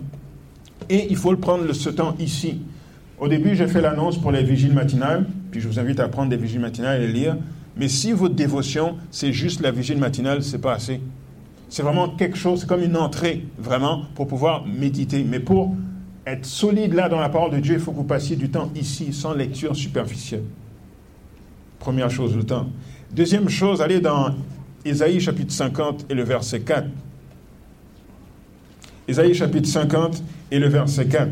Et 0.89 1.07
il 1.09 1.15
faut 1.15 1.31
le 1.31 1.39
prendre 1.39 1.71
ce 1.71 1.89
temps 1.89 2.15
ici. 2.19 2.61
Au 3.17 3.29
début, 3.29 3.55
j'ai 3.55 3.67
fait 3.67 3.81
l'annonce 3.81 4.17
pour 4.17 4.31
les 4.31 4.43
vigiles 4.43 4.73
matinales, 4.73 5.25
puis 5.49 5.61
je 5.61 5.67
vous 5.69 5.79
invite 5.79 6.01
à 6.01 6.09
prendre 6.09 6.29
des 6.29 6.37
vigiles 6.37 6.59
matinales 6.59 7.01
et 7.01 7.07
les 7.07 7.13
lire. 7.13 7.37
Mais 7.77 7.87
si 7.87 8.11
votre 8.11 8.35
dévotion, 8.35 8.97
c'est 9.11 9.31
juste 9.31 9.61
la 9.61 9.71
vigile 9.71 9.97
matinale, 9.97 10.43
c'est 10.43 10.59
pas 10.59 10.73
assez. 10.73 10.99
C'est 11.69 11.81
vraiment 11.81 12.09
quelque 12.09 12.37
chose, 12.37 12.61
c'est 12.61 12.67
comme 12.67 12.83
une 12.83 12.97
entrée, 12.97 13.45
vraiment, 13.57 14.03
pour 14.15 14.27
pouvoir 14.27 14.65
méditer. 14.65 15.25
Mais 15.27 15.39
pour 15.39 15.75
être 16.25 16.45
solide 16.45 16.93
là 16.93 17.07
dans 17.07 17.19
la 17.19 17.29
parole 17.29 17.51
de 17.51 17.59
Dieu, 17.59 17.75
il 17.75 17.79
faut 17.79 17.91
que 17.91 17.97
vous 17.97 18.03
passiez 18.03 18.35
du 18.35 18.49
temps 18.49 18.71
ici, 18.75 19.13
sans 19.13 19.33
lecture 19.33 19.75
superficielle. 19.75 20.43
Première 21.79 22.09
chose, 22.09 22.35
le 22.35 22.43
temps. 22.43 22.67
Deuxième 23.11 23.47
chose, 23.47 23.81
allez 23.81 23.99
dans 23.99 24.33
Ésaïe 24.83 25.19
chapitre 25.19 25.51
50 25.51 26.07
et 26.09 26.15
le 26.15 26.23
verset 26.23 26.61
4. 26.61 26.87
Ésaïe 29.07 29.35
chapitre 29.35 29.67
50 29.67 30.23
et 30.49 30.57
le 30.57 30.67
verset 30.67 31.07
4. 31.07 31.29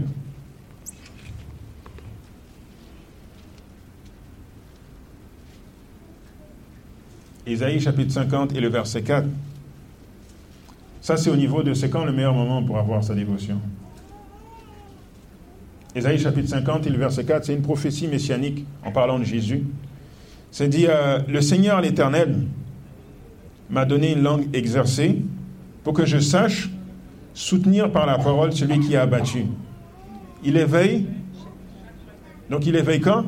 Ésaïe 7.46 7.80
chapitre 7.80 8.14
50 8.14 8.56
et 8.56 8.62
le 8.62 8.70
verset 8.70 9.02
4. 9.02 9.28
Ça, 11.02 11.18
c'est 11.18 11.30
au 11.30 11.36
niveau 11.36 11.64
de 11.64 11.74
c'est 11.74 11.90
quand 11.90 12.06
le 12.06 12.14
meilleur 12.14 12.34
moment 12.34 12.64
pour 12.64 12.78
avoir 12.78 13.04
sa 13.04 13.14
dévotion? 13.14 13.60
Ésaïe 15.96 16.18
chapitre 16.18 16.50
50 16.50 16.88
et 16.88 16.90
le 16.90 16.98
verset 16.98 17.24
4, 17.24 17.46
c'est 17.46 17.54
une 17.54 17.62
prophétie 17.62 18.08
messianique 18.08 18.66
en 18.84 18.92
parlant 18.92 19.20
de 19.20 19.24
Jésus. 19.24 19.64
C'est 20.50 20.68
dit, 20.68 20.88
euh, 20.88 21.20
le 21.28 21.40
Seigneur 21.42 21.82
l'Éternel 21.82 22.36
m'a 23.70 23.86
donné 23.86 24.14
une 24.14 24.24
langue 24.24 24.46
exercée 24.56 25.22
pour 25.84 25.94
que 25.94 26.06
je 26.06 26.18
sache 26.18 26.70
soutenir 27.36 27.92
par 27.92 28.06
la 28.06 28.18
parole 28.18 28.54
celui 28.54 28.80
qui 28.80 28.96
a 28.96 29.04
abattu. 29.04 29.46
Il 30.44 30.58
éveille, 30.58 31.06
donc 32.50 32.66
il 32.66 32.76
éveille 32.76 33.00
quand? 33.00 33.26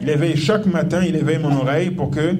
Il 0.00 0.08
éveille 0.08 0.36
chaque 0.36 0.66
matin, 0.66 1.02
il 1.06 1.16
éveille 1.16 1.38
mon 1.38 1.56
oreille 1.56 1.90
pour 1.90 2.10
que 2.10 2.36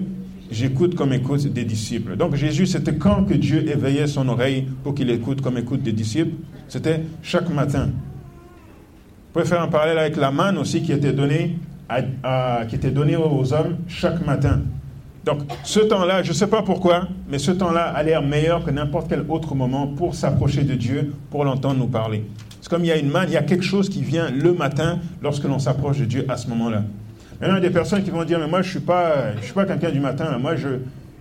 j'écoute 0.50 0.94
comme 0.94 1.12
écoute 1.12 1.46
des 1.46 1.64
disciples. 1.64 2.16
Donc 2.16 2.36
Jésus, 2.36 2.66
c'était 2.66 2.94
quand 2.94 3.24
que 3.24 3.34
Dieu 3.34 3.68
éveillait 3.68 4.06
son 4.06 4.28
oreille 4.28 4.66
pour 4.82 4.94
qu'il 4.94 5.10
écoute 5.10 5.40
comme 5.42 5.58
écoute 5.58 5.82
des 5.82 5.92
disciples? 5.92 6.36
C'était 6.68 7.02
chaque 7.22 7.50
matin. 7.50 7.90
Pouvez 9.36 9.48
faire 9.50 9.60
un 9.60 9.68
parallèle 9.68 9.98
avec 9.98 10.16
la 10.16 10.30
manne 10.30 10.56
aussi 10.56 10.80
qui 10.80 10.92
était 10.92 11.12
donnée, 11.12 11.58
qui 12.70 12.74
était 12.74 12.90
donnée 12.90 13.16
aux 13.16 13.52
hommes 13.52 13.76
chaque 13.86 14.24
matin. 14.24 14.62
Donc 15.26 15.40
ce 15.62 15.80
temps-là, 15.80 16.22
je 16.22 16.30
ne 16.30 16.34
sais 16.34 16.46
pas 16.46 16.62
pourquoi, 16.62 17.06
mais 17.28 17.38
ce 17.38 17.50
temps-là 17.50 17.82
a 17.82 18.02
l'air 18.02 18.22
meilleur 18.22 18.64
que 18.64 18.70
n'importe 18.70 19.10
quel 19.10 19.26
autre 19.28 19.54
moment 19.54 19.88
pour 19.88 20.14
s'approcher 20.14 20.62
de 20.62 20.72
Dieu, 20.72 21.12
pour 21.30 21.44
l'entendre 21.44 21.78
nous 21.78 21.86
parler. 21.86 22.24
C'est 22.62 22.70
comme 22.70 22.82
il 22.82 22.86
y 22.86 22.92
a 22.92 22.96
une 22.96 23.10
manne, 23.10 23.28
il 23.28 23.34
y 23.34 23.36
a 23.36 23.42
quelque 23.42 23.62
chose 23.62 23.90
qui 23.90 24.00
vient 24.00 24.30
le 24.30 24.54
matin 24.54 25.00
lorsque 25.20 25.44
l'on 25.44 25.58
s'approche 25.58 25.98
de 25.98 26.06
Dieu 26.06 26.24
à 26.30 26.38
ce 26.38 26.48
moment-là. 26.48 26.84
Maintenant, 27.38 27.58
il 27.58 27.62
y 27.62 27.66
a 27.66 27.68
des 27.68 27.74
personnes 27.74 28.02
qui 28.02 28.10
vont 28.10 28.24
dire, 28.24 28.38
mais 28.38 28.48
moi, 28.48 28.62
je 28.62 28.68
ne 28.68 28.70
suis 28.70 28.80
pas, 28.80 29.32
pas 29.54 29.66
quelqu'un 29.66 29.90
du 29.90 30.00
matin. 30.00 30.38
Moi, 30.38 30.56
je, 30.56 30.68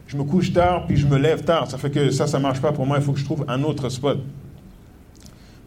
je 0.08 0.16
me 0.16 0.24
couche 0.24 0.54
tard, 0.54 0.86
puis 0.88 0.96
je 0.96 1.06
me 1.06 1.18
lève 1.18 1.44
tard. 1.44 1.70
Ça 1.70 1.78
fait 1.78 1.90
que 1.90 2.12
ça, 2.12 2.28
ça 2.28 2.38
ne 2.38 2.44
marche 2.44 2.62
pas 2.62 2.72
pour 2.72 2.86
moi. 2.86 2.96
Il 2.98 3.04
faut 3.04 3.12
que 3.12 3.20
je 3.20 3.26
trouve 3.26 3.44
un 3.50 3.62
autre 3.64 3.90
spot. 3.90 4.20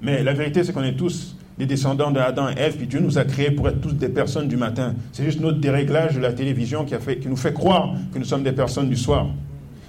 Mais 0.00 0.22
la 0.22 0.32
vérité, 0.32 0.64
c'est 0.64 0.72
qu'on 0.72 0.82
est 0.82 0.96
tous 0.96 1.34
des 1.58 1.66
descendants 1.66 2.10
de 2.10 2.20
Adam 2.20 2.48
et 2.50 2.58
Ève, 2.58 2.76
puis 2.76 2.86
Dieu 2.86 3.00
nous 3.00 3.18
a 3.18 3.24
créés 3.24 3.50
pour 3.50 3.68
être 3.68 3.80
tous 3.80 3.92
des 3.92 4.08
personnes 4.08 4.46
du 4.46 4.56
matin. 4.56 4.94
C'est 5.12 5.24
juste 5.24 5.40
notre 5.40 5.58
déréglage 5.58 6.14
de 6.14 6.20
la 6.20 6.32
télévision 6.32 6.84
qui, 6.84 6.94
nous 7.28 7.36
fait 7.36 7.52
croire 7.52 7.94
que 8.12 8.18
nous 8.18 8.24
sommes 8.24 8.44
des 8.44 8.52
personnes 8.52 8.88
du 8.88 8.96
soir. 8.96 9.26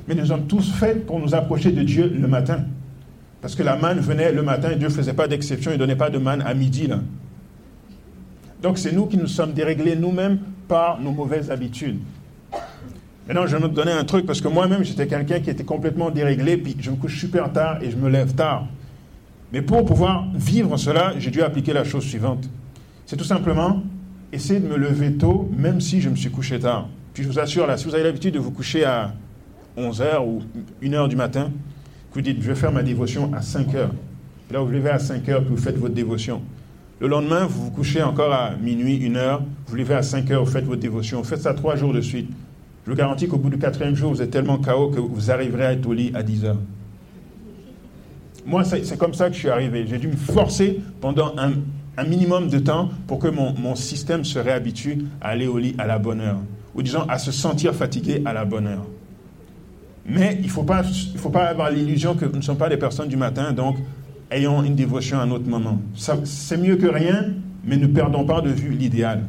Mais 0.08 0.16
nous 0.16 0.26
sommes 0.26 0.48
tous 0.48 0.72
faits 0.74 1.06
pour 1.06 1.20
nous 1.20 1.36
approcher 1.36 1.72
de 1.72 1.84
Dieu 1.84 2.12
le 2.14 2.28
matin. 2.28 2.64
Parce 3.42 3.56
que 3.56 3.62
la 3.62 3.76
manne 3.76 4.00
venait 4.00 4.32
le 4.32 4.42
matin 4.42 4.72
et 4.72 4.76
Dieu 4.76 4.88
ne 4.88 4.94
faisait 4.94 5.14
pas 5.14 5.28
d'exception, 5.28 5.70
il 5.72 5.76
ne 5.76 5.80
donnait 5.80 5.96
pas 5.96 6.10
de 6.10 6.18
manne 6.18 6.42
à 6.42 6.56
midi. 6.56 6.90
Donc 8.64 8.80
c'est 8.80 8.92
nous 8.92 9.06
qui 9.06 9.18
nous 9.18 9.28
sommes 9.28 9.54
déréglés 9.54 9.96
nous-mêmes 9.96 10.40
par 10.68 11.00
nos 11.00 11.12
mauvaises 11.12 11.52
habitudes. 11.52 12.00
Maintenant, 13.28 13.46
je 13.46 13.56
vais 13.56 13.62
me 13.62 13.70
donner 13.72 13.92
un 13.92 14.06
truc, 14.06 14.26
parce 14.26 14.42
que 14.42 14.48
moi-même, 14.48 14.84
j'étais 14.84 15.06
quelqu'un 15.06 15.40
qui 15.40 15.52
était 15.52 15.64
complètement 15.64 16.10
déréglé, 16.10 16.58
puis 16.58 16.76
je 16.80 16.90
me 16.90 16.96
couche 16.96 17.20
super 17.20 17.54
tard 17.54 17.78
et 17.84 17.92
je 17.92 17.96
me 17.96 18.10
lève 18.10 18.34
tard. 18.34 18.66
Mais 19.52 19.62
pour 19.62 19.86
pouvoir 19.86 20.28
vivre 20.36 20.78
cela, 20.78 21.14
j'ai 21.18 21.32
dû 21.32 21.42
appliquer 21.42 21.74
la 21.74 21.84
chose 21.84 22.04
suivante. 22.04 22.50
C'est 23.06 23.18
tout 23.18 23.24
simplement 23.24 23.82
essayer 24.32 24.60
de 24.60 24.68
me 24.68 24.78
lever 24.78 25.14
tôt, 25.14 25.50
même 25.58 25.82
si 25.82 26.02
je 26.02 26.10
me 26.10 26.16
suis 26.16 26.30
couché 26.30 26.60
tard. 26.60 26.88
Puis 27.14 27.24
je 27.24 27.30
vous 27.30 27.40
assure, 27.40 27.66
là, 27.66 27.78
si 27.78 27.86
vous 27.86 27.96
avez 27.96 28.04
l'habitude 28.04 28.36
de 28.36 28.40
vous 28.40 28.52
coucher 28.52 28.86
à 28.86 29.14
11h 29.78 30.24
ou 30.26 30.42
1h 30.84 31.10
du 31.10 31.16
matin, 31.16 31.52
vous 32.14 32.22
dites, 32.22 32.42
je 32.42 32.48
vais 32.48 32.56
faire 32.56 32.72
ma 32.72 32.84
dévotion 32.84 33.32
à 33.34 33.40
5h. 33.40 33.90
Et 34.50 34.54
là, 34.54 34.60
vous 34.60 34.68
vous 34.68 34.72
levez 34.72 34.90
à 34.90 34.98
5h, 34.98 35.22
puis 35.22 35.50
vous 35.50 35.58
faites 35.58 35.78
votre 35.78 35.96
dévotion. 35.96 36.42
Le 37.00 37.08
lendemain, 37.08 37.46
vous 37.46 37.66
vous 37.66 37.72
couchez 37.72 38.04
encore 38.04 38.34
à 38.34 38.52
minuit, 38.62 38.98
une 38.98 39.16
heure, 39.16 39.42
vous 39.68 39.76
levez 39.76 39.96
à 39.96 40.04
5 40.04 40.30
heures, 40.32 40.44
vous 40.44 40.52
faites 40.52 40.66
votre 40.66 40.82
dévotion. 40.82 41.20
Vous 41.20 41.28
faites 41.28 41.42
ça 41.42 41.54
trois 41.54 41.76
jours 41.76 41.94
de 41.94 42.02
suite. 42.02 42.30
Je 42.86 42.92
vous 42.92 42.98
garantis 42.98 43.28
qu'au 43.28 43.38
bout 43.38 43.50
du 43.50 43.58
quatrième 43.58 43.96
jour, 43.96 44.12
vous 44.12 44.22
êtes 44.22 44.32
tellement 44.32 44.58
chaos 44.58 44.90
que 44.90 45.00
vous 45.00 45.32
arriverez 45.32 45.66
à 45.66 45.74
être 45.74 45.88
au 45.88 45.94
lit 45.94 46.12
à 46.14 46.24
10 46.24 46.46
heures. 46.46 46.58
Moi, 48.46 48.64
c'est 48.64 48.98
comme 48.98 49.14
ça 49.14 49.30
que 49.30 49.36
je 49.36 49.40
suis 49.40 49.50
arrivé. 49.50 49.86
J'ai 49.88 49.98
dû 49.98 50.08
me 50.08 50.16
forcer 50.16 50.80
pendant 51.02 51.34
un, 51.38 51.52
minimum 52.06 52.48
de 52.48 52.60
temps 52.60 52.90
pour 53.08 53.20
que 53.20 53.28
mon, 53.28 53.54
mon, 53.54 53.76
système 53.76 54.24
se 54.24 54.40
réhabitue 54.40 55.00
à 55.20 55.30
aller 55.30 55.48
au 55.48 55.58
lit 55.58 55.76
à 55.78 55.86
la 55.86 56.00
bonne 56.00 56.22
heure. 56.22 56.40
Ou 56.74 56.82
disons, 56.82 57.04
à 57.10 57.18
se 57.18 57.32
sentir 57.32 57.76
fatigué 57.76 58.22
à 58.24 58.32
la 58.32 58.46
bonne 58.46 58.68
heure. 58.68 58.86
Mais 60.06 60.38
il 60.40 60.46
ne 60.46 60.52
faut, 60.52 60.64
pas, 60.64 60.82
faut 61.18 61.30
pas 61.30 61.46
avoir 61.46 61.70
l'illusion 61.70 62.16
que 62.16 62.26
nous 62.26 62.38
ne 62.38 62.42
sommes 62.42 62.58
pas 62.58 62.70
des 62.70 62.78
personnes 62.78 63.10
du 63.10 63.18
matin, 63.18 63.52
donc 63.52 63.78
ayons 64.32 64.64
une 64.64 64.76
dévotion 64.76 65.20
à 65.20 65.24
un 65.24 65.32
autre 65.32 65.48
moment. 65.48 65.80
C'est 66.24 66.58
mieux 66.58 66.78
que 66.78 66.88
rien, 66.88 67.34
mais 67.64 67.78
ne 67.78 67.88
perdons 67.88 68.26
pas 68.26 68.42
de 68.42 68.50
vue 68.50 68.72
l'idéal. 68.72 69.24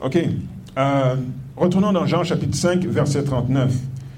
Ok. 0.00 0.18
Euh, 0.78 1.16
retournons 1.56 1.92
dans 1.92 2.06
Jean 2.06 2.22
chapitre 2.22 2.56
5, 2.56 2.84
verset 2.84 3.24
39. 3.24 3.72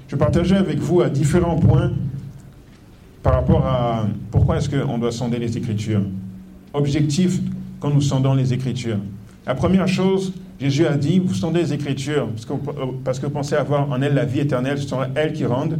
Je 0.07 0.15
partageais 0.15 0.57
avec 0.57 0.77
vous 0.77 1.01
à 1.01 1.09
différents 1.09 1.57
points 1.57 1.91
par 3.23 3.33
rapport 3.33 3.65
à 3.65 4.05
pourquoi 4.31 4.57
est-ce 4.57 4.69
qu'on 4.69 4.97
doit 4.97 5.11
sonder 5.11 5.37
les 5.37 5.57
Écritures. 5.57 6.01
Objectif 6.73 7.39
quand 7.79 7.89
nous 7.89 8.01
sondons 8.01 8.33
les 8.33 8.53
Écritures. 8.53 8.99
La 9.45 9.55
première 9.55 9.87
chose, 9.87 10.33
Jésus 10.59 10.85
a 10.85 10.95
dit, 10.95 11.19
vous 11.19 11.33
sondez 11.33 11.61
les 11.61 11.73
Écritures 11.73 12.27
parce 12.29 12.45
que, 12.45 12.53
parce 13.03 13.19
que 13.19 13.25
vous 13.25 13.31
pensez 13.31 13.55
avoir 13.55 13.89
en 13.91 14.01
elles 14.01 14.13
la 14.13 14.25
vie 14.25 14.39
éternelle, 14.39 14.77
ce 14.77 14.87
sont 14.87 15.01
elles 15.15 15.33
qui 15.33 15.45
rendent 15.45 15.79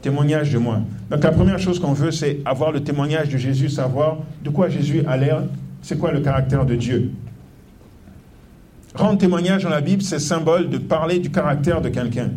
témoignage 0.00 0.52
de 0.52 0.58
moi. 0.58 0.80
Donc 1.10 1.22
la 1.22 1.32
première 1.32 1.58
chose 1.58 1.78
qu'on 1.78 1.92
veut, 1.92 2.10
c'est 2.10 2.38
avoir 2.44 2.72
le 2.72 2.82
témoignage 2.82 3.28
de 3.28 3.36
Jésus, 3.36 3.68
savoir 3.68 4.18
de 4.42 4.50
quoi 4.50 4.68
Jésus 4.68 5.02
a 5.06 5.16
l'air, 5.16 5.42
c'est 5.82 5.98
quoi 5.98 6.12
le 6.12 6.20
caractère 6.20 6.64
de 6.64 6.74
Dieu. 6.74 7.12
Rendre 8.94 9.18
témoignage 9.18 9.62
dans 9.62 9.70
la 9.70 9.80
Bible, 9.80 10.02
c'est 10.02 10.18
symbole 10.18 10.68
de 10.68 10.78
parler 10.78 11.18
du 11.18 11.30
caractère 11.30 11.80
de 11.80 11.88
quelqu'un. 11.88 12.30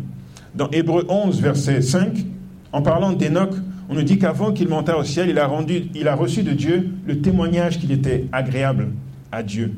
Dans 0.54 0.70
Hébreu 0.70 1.04
11, 1.08 1.40
verset 1.40 1.82
5, 1.82 2.24
en 2.72 2.82
parlant 2.82 3.12
d'Enoch, 3.12 3.54
on 3.88 3.94
nous 3.94 4.02
dit 4.02 4.18
qu'avant 4.18 4.52
qu'il 4.52 4.68
montât 4.68 4.96
au 4.96 5.04
ciel, 5.04 5.28
il 5.28 5.38
a, 5.38 5.46
rendu, 5.46 5.84
il 5.94 6.08
a 6.08 6.14
reçu 6.14 6.42
de 6.42 6.52
Dieu 6.52 6.90
le 7.06 7.20
témoignage 7.20 7.78
qu'il 7.78 7.92
était 7.92 8.26
agréable 8.32 8.88
à 9.30 9.42
Dieu. 9.42 9.74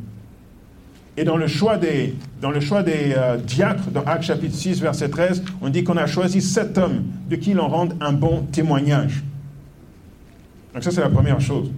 Et 1.17 1.25
dans 1.25 1.37
le 1.37 1.47
choix 1.47 1.79
des, 1.79 2.15
dans 2.43 2.51
le 2.51 2.61
choix 2.61 2.83
des 2.83 3.15
euh, 3.17 3.39
diacres, 3.39 3.91
dans 3.91 4.03
Actes 4.05 4.25
chapitre 4.25 4.55
6, 4.55 4.81
verset 4.83 5.09
13, 5.09 5.43
on 5.63 5.71
dit 5.71 5.83
qu'on 5.83 5.97
a 5.97 6.07
choisi 6.07 6.43
sept 6.43 6.77
hommes 6.77 7.05
de 7.31 7.37
qui 7.37 7.55
l'on 7.55 7.69
rende 7.69 7.95
un 8.01 8.13
bon 8.13 8.43
témoignage. 8.53 9.25
Donc 10.75 10.85
ça, 10.85 10.91
c'est 10.91 11.01
la 11.01 11.09
première 11.09 11.41
chose. 11.41 11.71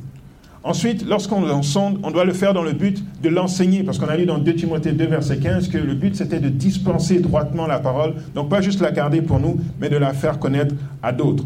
Ensuite, 0.65 1.07
lorsqu'on 1.07 1.49
en 1.49 1.63
sonde, 1.63 2.01
on 2.03 2.11
doit 2.11 2.25
le 2.25 2.33
faire 2.33 2.53
dans 2.53 2.65
le 2.65 2.73
but 2.73 3.03
de 3.23 3.29
l'enseigner, 3.29 3.85
parce 3.85 3.99
qu'on 3.99 4.09
a 4.09 4.17
lu 4.17 4.27
dans 4.27 4.39
2 4.39 4.55
Timothée 4.55 4.91
2, 4.91 5.07
verset 5.07 5.39
15, 5.39 5.69
que 5.69 5.79
le 5.79 5.95
but, 5.95 6.17
c'était 6.17 6.41
de 6.41 6.49
dispenser 6.49 7.21
droitement 7.21 7.69
la 7.69 7.79
parole, 7.79 8.17
donc 8.35 8.49
pas 8.49 8.61
juste 8.61 8.81
la 8.81 8.91
garder 8.91 9.23
pour 9.23 9.39
nous, 9.39 9.61
mais 9.81 9.89
de 9.89 9.97
la 9.97 10.13
faire 10.13 10.41
connaître 10.41 10.75
à 11.01 11.13
d'autres. 11.13 11.45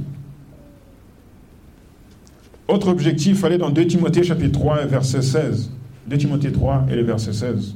Autre 2.73 2.89
objectif, 2.89 3.45
aller 3.45 3.59
dans 3.59 3.69
2 3.69 3.87
Timothée 3.87 4.23
chapitre 4.23 4.59
3, 4.59 4.87
verset 4.87 5.21
16. 5.21 5.71
2 6.07 6.17
Timothée 6.17 6.51
3 6.51 6.87
et 6.91 6.97
le 6.97 7.03
verset 7.03 7.35
16 7.35 7.75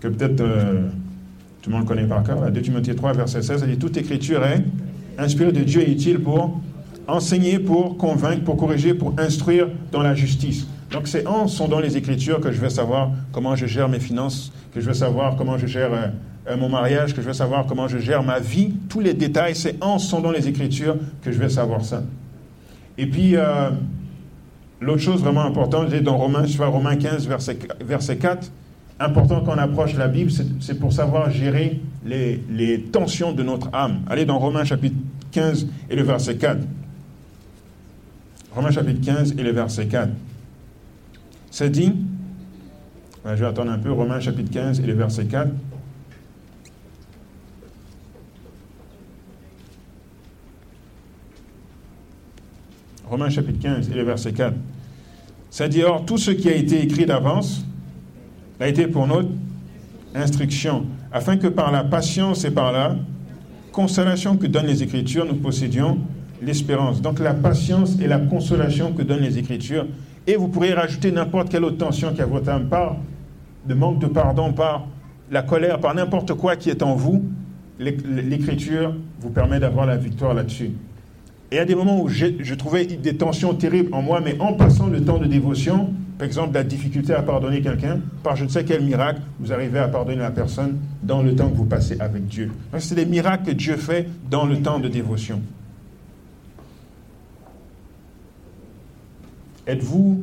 que 0.00 0.08
peut-être 0.08 0.40
euh, 0.40 0.88
tout 1.60 1.68
le 1.68 1.76
monde 1.76 1.86
connaît 1.86 2.06
par 2.06 2.24
cœur. 2.24 2.50
2 2.50 2.62
Timothée 2.62 2.94
3, 2.94 3.12
verset 3.12 3.42
16, 3.42 3.60
ça 3.60 3.66
dit 3.66 3.76
Toute 3.76 3.98
écriture 3.98 4.44
est 4.44 4.64
inspirée 5.18 5.52
de 5.52 5.62
Dieu 5.62 5.82
et 5.82 5.92
utile 5.92 6.20
pour 6.20 6.58
enseigner, 7.06 7.58
pour 7.58 7.98
convaincre, 7.98 8.44
pour 8.44 8.56
corriger, 8.56 8.94
pour 8.94 9.12
instruire 9.18 9.68
dans 9.92 10.02
la 10.02 10.14
justice? 10.14 10.66
Donc 10.90 11.08
c'est 11.08 11.26
en 11.26 11.46
sondant 11.48 11.80
les 11.80 11.98
Écritures 11.98 12.40
que 12.40 12.50
je 12.50 12.60
vais 12.60 12.70
savoir 12.70 13.10
comment 13.32 13.56
je 13.56 13.66
gère 13.66 13.90
mes 13.90 14.00
finances, 14.00 14.52
que 14.74 14.80
je 14.80 14.86
vais 14.86 14.94
savoir 14.94 15.36
comment 15.36 15.58
je 15.58 15.66
gère 15.66 15.92
euh, 15.92 16.06
euh, 16.48 16.56
mon 16.56 16.70
mariage, 16.70 17.14
que 17.14 17.20
je 17.20 17.26
vais 17.26 17.34
savoir 17.34 17.66
comment 17.66 17.88
je 17.88 17.98
gère 17.98 18.22
ma 18.22 18.40
vie. 18.40 18.72
Tous 18.88 19.00
les 19.00 19.12
détails, 19.12 19.54
c'est 19.54 19.76
en 19.84 19.98
sondant 19.98 20.30
les 20.30 20.48
Écritures 20.48 20.96
que 21.22 21.30
je 21.30 21.38
vais 21.38 21.50
savoir 21.50 21.84
ça. 21.84 22.02
Et 22.98 23.06
puis, 23.06 23.34
l'autre 24.80 25.00
chose 25.00 25.20
vraiment 25.20 25.44
importante, 25.44 25.88
c'est 25.90 26.00
dans 26.00 26.16
Romains, 26.16 26.44
Romains 26.58 26.96
15, 26.96 27.26
verset, 27.26 27.58
verset 27.80 28.16
4, 28.16 28.50
important 29.00 29.40
quand 29.40 29.54
on 29.54 29.58
approche 29.58 29.94
la 29.94 30.08
Bible, 30.08 30.30
c'est 30.60 30.78
pour 30.78 30.92
savoir 30.92 31.30
gérer 31.30 31.80
les, 32.04 32.84
tensions 32.92 33.32
de 33.32 33.42
notre 33.42 33.68
âme. 33.72 34.00
Allez 34.08 34.24
dans 34.24 34.38
Romains 34.38 34.64
chapitre 34.64 34.96
15 35.32 35.66
et 35.90 35.96
le 35.96 36.02
verset 36.02 36.36
4. 36.36 36.58
Romains 38.54 38.70
chapitre 38.70 39.00
15 39.04 39.34
et 39.38 39.42
le 39.42 39.50
verset 39.50 39.86
4. 39.86 40.10
C'est 41.50 41.70
dit, 41.70 41.92
je 43.24 43.30
vais 43.30 43.46
attendre 43.46 43.70
un 43.70 43.78
peu, 43.78 43.92
Romains 43.92 44.20
chapitre 44.20 44.50
15 44.50 44.80
et 44.80 44.86
le 44.86 44.94
verset 44.94 45.24
4. 45.26 45.48
Romains 53.12 53.28
chapitre 53.28 53.58
15 53.60 53.90
et 53.90 53.94
le 53.94 54.04
verset 54.04 54.32
4. 54.32 54.54
Ça 55.50 55.68
dit, 55.68 55.82
or, 55.82 56.06
tout 56.06 56.16
ce 56.16 56.30
qui 56.30 56.48
a 56.48 56.54
été 56.54 56.82
écrit 56.82 57.04
d'avance, 57.04 57.62
a 58.58 58.66
été 58.66 58.86
pour 58.86 59.06
notre 59.06 59.28
instruction, 60.14 60.86
afin 61.12 61.36
que 61.36 61.46
par 61.46 61.70
la 61.72 61.84
patience 61.84 62.46
et 62.46 62.50
par 62.50 62.72
la 62.72 62.96
consolation 63.70 64.38
que 64.38 64.46
donnent 64.46 64.64
les 64.64 64.82
Écritures, 64.82 65.26
nous 65.26 65.34
possédions 65.34 65.98
l'espérance. 66.40 67.02
Donc 67.02 67.18
la 67.18 67.34
patience 67.34 67.98
et 68.00 68.06
la 68.06 68.18
consolation 68.18 68.94
que 68.94 69.02
donnent 69.02 69.20
les 69.20 69.36
Écritures. 69.36 69.86
Et 70.26 70.36
vous 70.36 70.48
pourrez 70.48 70.72
rajouter 70.72 71.12
n'importe 71.12 71.50
quelle 71.50 71.64
autre 71.64 71.76
tension 71.76 72.14
qui 72.14 72.22
a 72.22 72.26
votre 72.26 72.48
âme, 72.48 72.70
par 72.70 72.96
de 73.68 73.74
manque 73.74 73.98
de 73.98 74.06
pardon, 74.06 74.54
par 74.54 74.86
la 75.30 75.42
colère, 75.42 75.80
par 75.80 75.94
n'importe 75.94 76.32
quoi 76.32 76.56
qui 76.56 76.70
est 76.70 76.82
en 76.82 76.94
vous. 76.94 77.22
L'Écriture 77.78 78.94
vous 79.20 79.28
permet 79.28 79.60
d'avoir 79.60 79.84
la 79.84 79.98
victoire 79.98 80.32
là-dessus. 80.32 80.70
Et 81.52 81.58
à 81.58 81.66
des 81.66 81.74
moments 81.74 82.00
où 82.00 82.08
je 82.08 82.54
trouvais 82.54 82.86
des 82.86 83.14
tensions 83.14 83.52
terribles 83.52 83.92
en 83.92 84.00
moi, 84.00 84.22
mais 84.24 84.40
en 84.40 84.54
passant 84.54 84.86
le 84.86 85.04
temps 85.04 85.18
de 85.18 85.26
dévotion, 85.26 85.92
par 86.16 86.26
exemple, 86.26 86.54
la 86.54 86.64
difficulté 86.64 87.12
à 87.12 87.20
pardonner 87.20 87.60
quelqu'un, 87.60 88.00
par 88.22 88.36
je 88.36 88.44
ne 88.44 88.48
sais 88.48 88.64
quel 88.64 88.82
miracle, 88.82 89.20
vous 89.38 89.52
arrivez 89.52 89.78
à 89.78 89.88
pardonner 89.88 90.22
la 90.22 90.30
personne 90.30 90.78
dans 91.02 91.22
le 91.22 91.36
temps 91.36 91.50
que 91.50 91.56
vous 91.56 91.66
passez 91.66 92.00
avec 92.00 92.26
Dieu. 92.26 92.50
C'est 92.78 92.94
des 92.94 93.04
miracles 93.04 93.44
que 93.44 93.50
Dieu 93.50 93.76
fait 93.76 94.08
dans 94.30 94.46
le 94.46 94.62
temps 94.62 94.78
de 94.78 94.88
dévotion. 94.88 95.42
Êtes-vous 99.66 100.22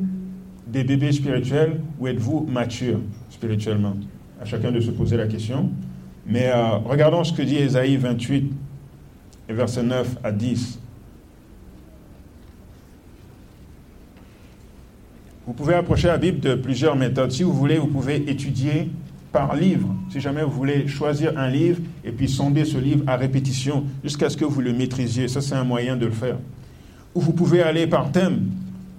des 0.66 0.82
bébés 0.82 1.12
spirituels 1.12 1.80
ou 2.00 2.08
êtes-vous 2.08 2.44
matures 2.50 3.02
spirituellement? 3.28 3.94
À 4.42 4.46
chacun 4.46 4.72
de 4.72 4.80
se 4.80 4.90
poser 4.90 5.16
la 5.16 5.28
question. 5.28 5.70
Mais 6.26 6.50
euh, 6.52 6.78
regardons 6.78 7.22
ce 7.22 7.32
que 7.32 7.42
dit 7.42 7.56
Ésaïe 7.56 7.98
28, 7.98 8.52
et 9.48 9.52
versets 9.52 9.84
9 9.84 10.18
à 10.24 10.32
10. 10.32 10.80
Vous 15.50 15.56
pouvez 15.56 15.74
approcher 15.74 16.06
la 16.06 16.16
Bible 16.16 16.38
de 16.38 16.54
plusieurs 16.54 16.94
méthodes. 16.94 17.32
Si 17.32 17.42
vous 17.42 17.52
voulez, 17.52 17.76
vous 17.76 17.88
pouvez 17.88 18.30
étudier 18.30 18.88
par 19.32 19.56
livre. 19.56 19.88
Si 20.08 20.20
jamais 20.20 20.44
vous 20.44 20.52
voulez 20.52 20.86
choisir 20.86 21.36
un 21.36 21.48
livre 21.48 21.80
et 22.04 22.12
puis 22.12 22.28
sonder 22.28 22.64
ce 22.64 22.78
livre 22.78 23.02
à 23.08 23.16
répétition 23.16 23.82
jusqu'à 24.04 24.30
ce 24.30 24.36
que 24.36 24.44
vous 24.44 24.60
le 24.60 24.72
maîtrisiez, 24.72 25.26
ça 25.26 25.40
c'est 25.40 25.56
un 25.56 25.64
moyen 25.64 25.96
de 25.96 26.06
le 26.06 26.12
faire. 26.12 26.36
Ou 27.16 27.20
vous 27.20 27.32
pouvez 27.32 27.64
aller 27.64 27.88
par 27.88 28.12
thème, 28.12 28.42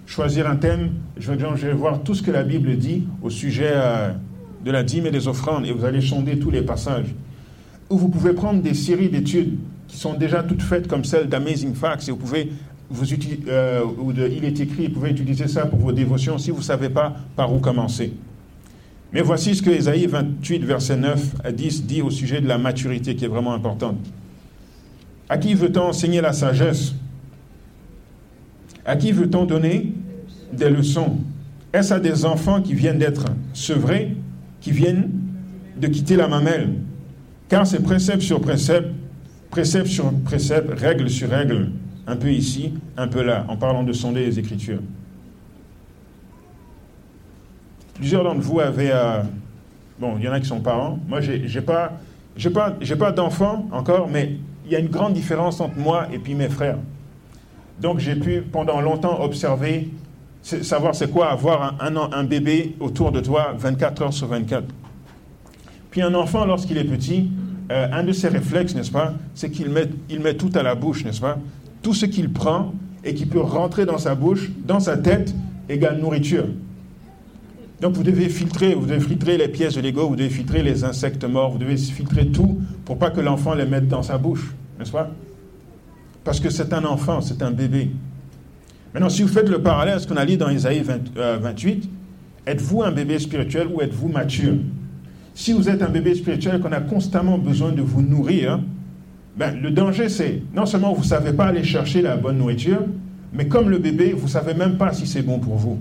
choisir 0.06 0.46
un 0.46 0.58
thème. 0.58 0.90
Je 1.18 1.32
vais, 1.32 1.72
voir 1.72 2.04
tout 2.04 2.16
ce 2.16 2.22
que 2.22 2.32
la 2.32 2.44
Bible 2.44 2.76
dit 2.76 3.08
au 3.22 3.30
sujet 3.30 3.72
euh, 3.74 4.12
de 4.66 4.72
la 4.72 4.84
dîme 4.84 5.06
et 5.06 5.12
des 5.12 5.30
offrandes 5.30 5.66
et 5.66 5.72
vous 5.72 5.86
allez 5.86 6.02
sonder 6.02 6.38
tous 6.38 6.52
les 6.52 6.64
passages. 6.64 7.16
Ou 7.90 7.98
vous 7.98 8.10
pouvez 8.10 8.34
prendre 8.34 8.62
des 8.62 8.74
séries 8.74 9.08
d'études 9.08 9.58
qui 9.88 9.96
sont 9.96 10.16
déjà 10.16 10.44
toutes 10.44 10.64
faites 10.64 10.90
comme 10.90 11.06
celle 11.06 11.30
d'Amazing 11.30 11.76
Facts 11.76 12.10
et 12.10 12.12
vous 12.12 12.18
pouvez 12.18 12.52
euh, 13.48 13.84
Il 14.32 14.46
est 14.46 14.60
écrit, 14.60 14.88
vous 14.88 14.94
pouvez 14.94 15.12
utiliser 15.12 15.48
ça 15.48 15.66
pour 15.66 15.80
vos 15.80 15.92
dévotions 15.92 16.38
si 16.38 16.52
vous 16.52 16.58
ne 16.58 16.64
savez 16.64 16.90
pas 16.90 17.16
par 17.36 17.54
où 17.54 17.60
commencer. 17.60 18.14
Mais 19.14 19.22
voici 19.22 19.56
ce 19.56 19.62
que 19.62 19.70
Ésaïe 19.70 20.08
28, 20.08 20.64
verset 20.64 20.98
9 20.98 21.36
à 21.44 21.52
10 21.52 21.86
dit 21.86 22.02
au 22.02 22.10
sujet 22.10 22.40
de 22.40 22.48
la 22.48 22.58
maturité 22.58 23.16
qui 23.16 23.26
est 23.26 23.28
vraiment 23.28 23.54
importante. 23.54 23.98
À 25.28 25.38
qui 25.38 25.54
veut-on 25.54 25.84
enseigner 25.84 26.22
la 26.22 26.34
sagesse? 26.34 26.94
À 28.86 28.96
qui 28.96 29.12
veut-on 29.12 29.46
donner 29.46 29.94
des 30.54 30.70
leçons? 30.70 31.18
Est-ce 31.74 31.94
à 31.94 32.00
des 32.00 32.26
enfants 32.26 32.62
qui 32.62 32.74
viennent 32.74 33.00
d'être 33.00 33.26
sevrés, 33.54 34.16
qui 34.60 34.72
viennent 34.72 35.10
de 35.80 35.88
quitter 35.88 36.16
la 36.16 36.28
mamelle? 36.28 36.74
Car 37.50 37.68
c'est 37.68 37.84
précepte 37.84 38.22
sur 38.22 38.40
précepte, 38.40 38.90
précepte 39.50 39.88
sur 39.88 40.12
précepte, 40.24 40.80
règle 40.80 41.10
sur 41.10 41.30
règle, 41.30 41.70
un 42.12 42.18
peu 42.18 42.30
ici, 42.30 42.74
un 42.98 43.08
peu 43.08 43.24
là, 43.24 43.46
en 43.48 43.56
parlant 43.56 43.84
de 43.84 43.94
sonder 43.94 44.26
les 44.26 44.38
Écritures. 44.38 44.82
Plusieurs 47.94 48.26
d'entre 48.26 48.42
vous 48.42 48.60
avaient... 48.60 48.92
Euh, 48.92 49.22
bon, 49.98 50.16
il 50.18 50.26
y 50.26 50.28
en 50.28 50.34
a 50.34 50.42
qui 50.42 50.48
sont 50.48 50.60
parents. 50.60 51.00
Moi, 51.08 51.22
je 51.22 51.32
n'ai 51.32 51.62
pas, 51.62 51.94
pas, 52.54 52.72
pas 53.14 53.62
encore, 53.72 54.10
mais 54.10 54.36
il 54.66 54.72
y 54.74 54.76
a 54.76 54.80
une 54.80 54.90
grande 54.90 55.14
différence 55.14 55.62
entre 55.62 55.78
moi 55.78 56.08
et 56.12 56.20
puis 56.20 56.36
mes 56.36 56.50
frères. 56.50 56.80
Donc, 57.80 58.00
j'ai 58.00 58.16
pu 58.16 58.42
pendant 58.42 58.82
longtemps 58.82 59.22
observer, 59.24 59.90
savoir 60.42 60.94
c'est 60.94 61.10
quoi 61.10 61.32
avoir 61.32 61.78
un, 61.80 62.24
bébé 62.26 62.76
autour 62.82 63.14
de 63.14 63.22
toi 63.22 63.54
24 63.58 64.02
heures 64.02 64.14
sur 64.14 64.28
24. 64.28 64.66
Puis 65.90 66.02
un 66.02 66.14
enfant, 66.14 66.44
lorsqu'il 66.44 66.78
est 66.78 66.84
petit, 66.84 67.32
euh, 67.72 67.88
un 67.90 68.04
de 68.04 68.12
ses 68.12 68.28
réflexes, 68.28 68.76
n'est-ce 68.76 68.92
pas, 68.92 69.14
c'est 69.34 69.50
qu'il 69.50 69.70
met, 69.70 69.88
il 70.10 70.20
met 70.20 70.34
tout 70.34 70.52
à 70.56 70.62
la 70.62 70.76
bouche, 70.76 71.06
n'est-ce 71.06 71.22
pas 71.22 71.38
tout 71.82 71.94
ce 71.94 72.06
qu'il 72.06 72.32
prend 72.32 72.74
et 73.04 73.14
qui 73.14 73.26
peut 73.26 73.42
rentrer 73.42 73.86
dans 73.86 73.98
sa 73.98 74.16
bouche, 74.16 74.52
dans 74.66 74.80
sa 74.80 74.98
tête, 74.98 75.34
égale 75.70 76.00
nourriture. 76.00 76.46
Donc 77.82 77.96
vous 77.96 78.04
devez 78.04 78.30
filtrer, 78.30 78.76
vous 78.76 78.86
devez 78.86 79.00
filtrer 79.00 79.38
les 79.38 79.48
pièces 79.48 79.74
de 79.74 79.82
Lego, 79.82 80.08
vous 80.08 80.16
devez 80.16 80.30
filtrer 80.30 80.62
les 80.62 80.84
insectes 80.84 81.24
morts, 81.24 81.52
vous 81.52 81.58
devez 81.58 81.78
filtrer 81.78 82.28
tout 82.28 82.62
pour 82.86 83.00
pas 83.00 83.10
que 83.10 83.22
l'enfant 83.22 83.56
les 83.56 83.66
mette 83.66 83.88
dans 83.88 84.04
sa 84.04 84.20
bouche, 84.20 84.54
n'est-ce 84.78 84.92
pas? 84.92 85.10
Parce 86.24 86.40
que 86.40 86.52
c'est 86.52 86.74
un 86.74 86.86
enfant, 86.86 87.22
c'est 87.22 87.42
un 87.42 87.50
bébé. 87.50 87.90
Maintenant, 88.94 89.10
si 89.10 89.24
vous 89.24 89.30
faites 89.30 89.50
le 89.50 89.64
parallèle 89.64 89.96
à 89.96 90.00
ce 90.00 90.08
qu'on 90.08 90.18
a 90.18 90.26
lu 90.26 90.38
dans 90.38 90.50
Isaïe 90.50 90.84
28, 90.84 91.16
euh, 91.18 92.52
êtes-vous 92.52 92.84
un 92.84 92.92
bébé 92.92 93.18
spirituel 93.18 93.68
ou 93.74 93.82
êtes-vous 93.82 94.10
mature? 94.10 94.58
Si 95.34 95.54
vous 95.54 95.68
êtes 95.68 95.82
un 95.82 95.90
bébé 95.90 96.14
spirituel 96.14 96.60
qu'on 96.60 96.74
a 96.74 96.82
constamment 96.82 97.40
besoin 97.40 97.72
de 97.72 97.82
vous 97.82 98.04
nourrir, 98.04 98.60
ben, 99.36 99.60
le 99.62 99.72
danger, 99.72 100.10
c'est 100.10 100.42
non 100.54 100.66
seulement 100.66 100.94
vous 100.94 101.04
ne 101.04 101.08
savez 101.08 101.34
pas 101.34 101.46
aller 101.46 101.64
chercher 101.64 102.02
la 102.02 102.18
bonne 102.18 102.38
nourriture, 102.38 102.82
mais 103.34 103.48
comme 103.48 103.70
le 103.70 103.78
bébé, 103.78 104.14
vous 104.14 104.26
ne 104.26 104.32
savez 104.32 104.54
même 104.54 104.78
pas 104.78 104.94
si 104.94 105.08
c'est 105.08 105.22
bon 105.22 105.40
pour 105.40 105.56
vous. 105.56 105.80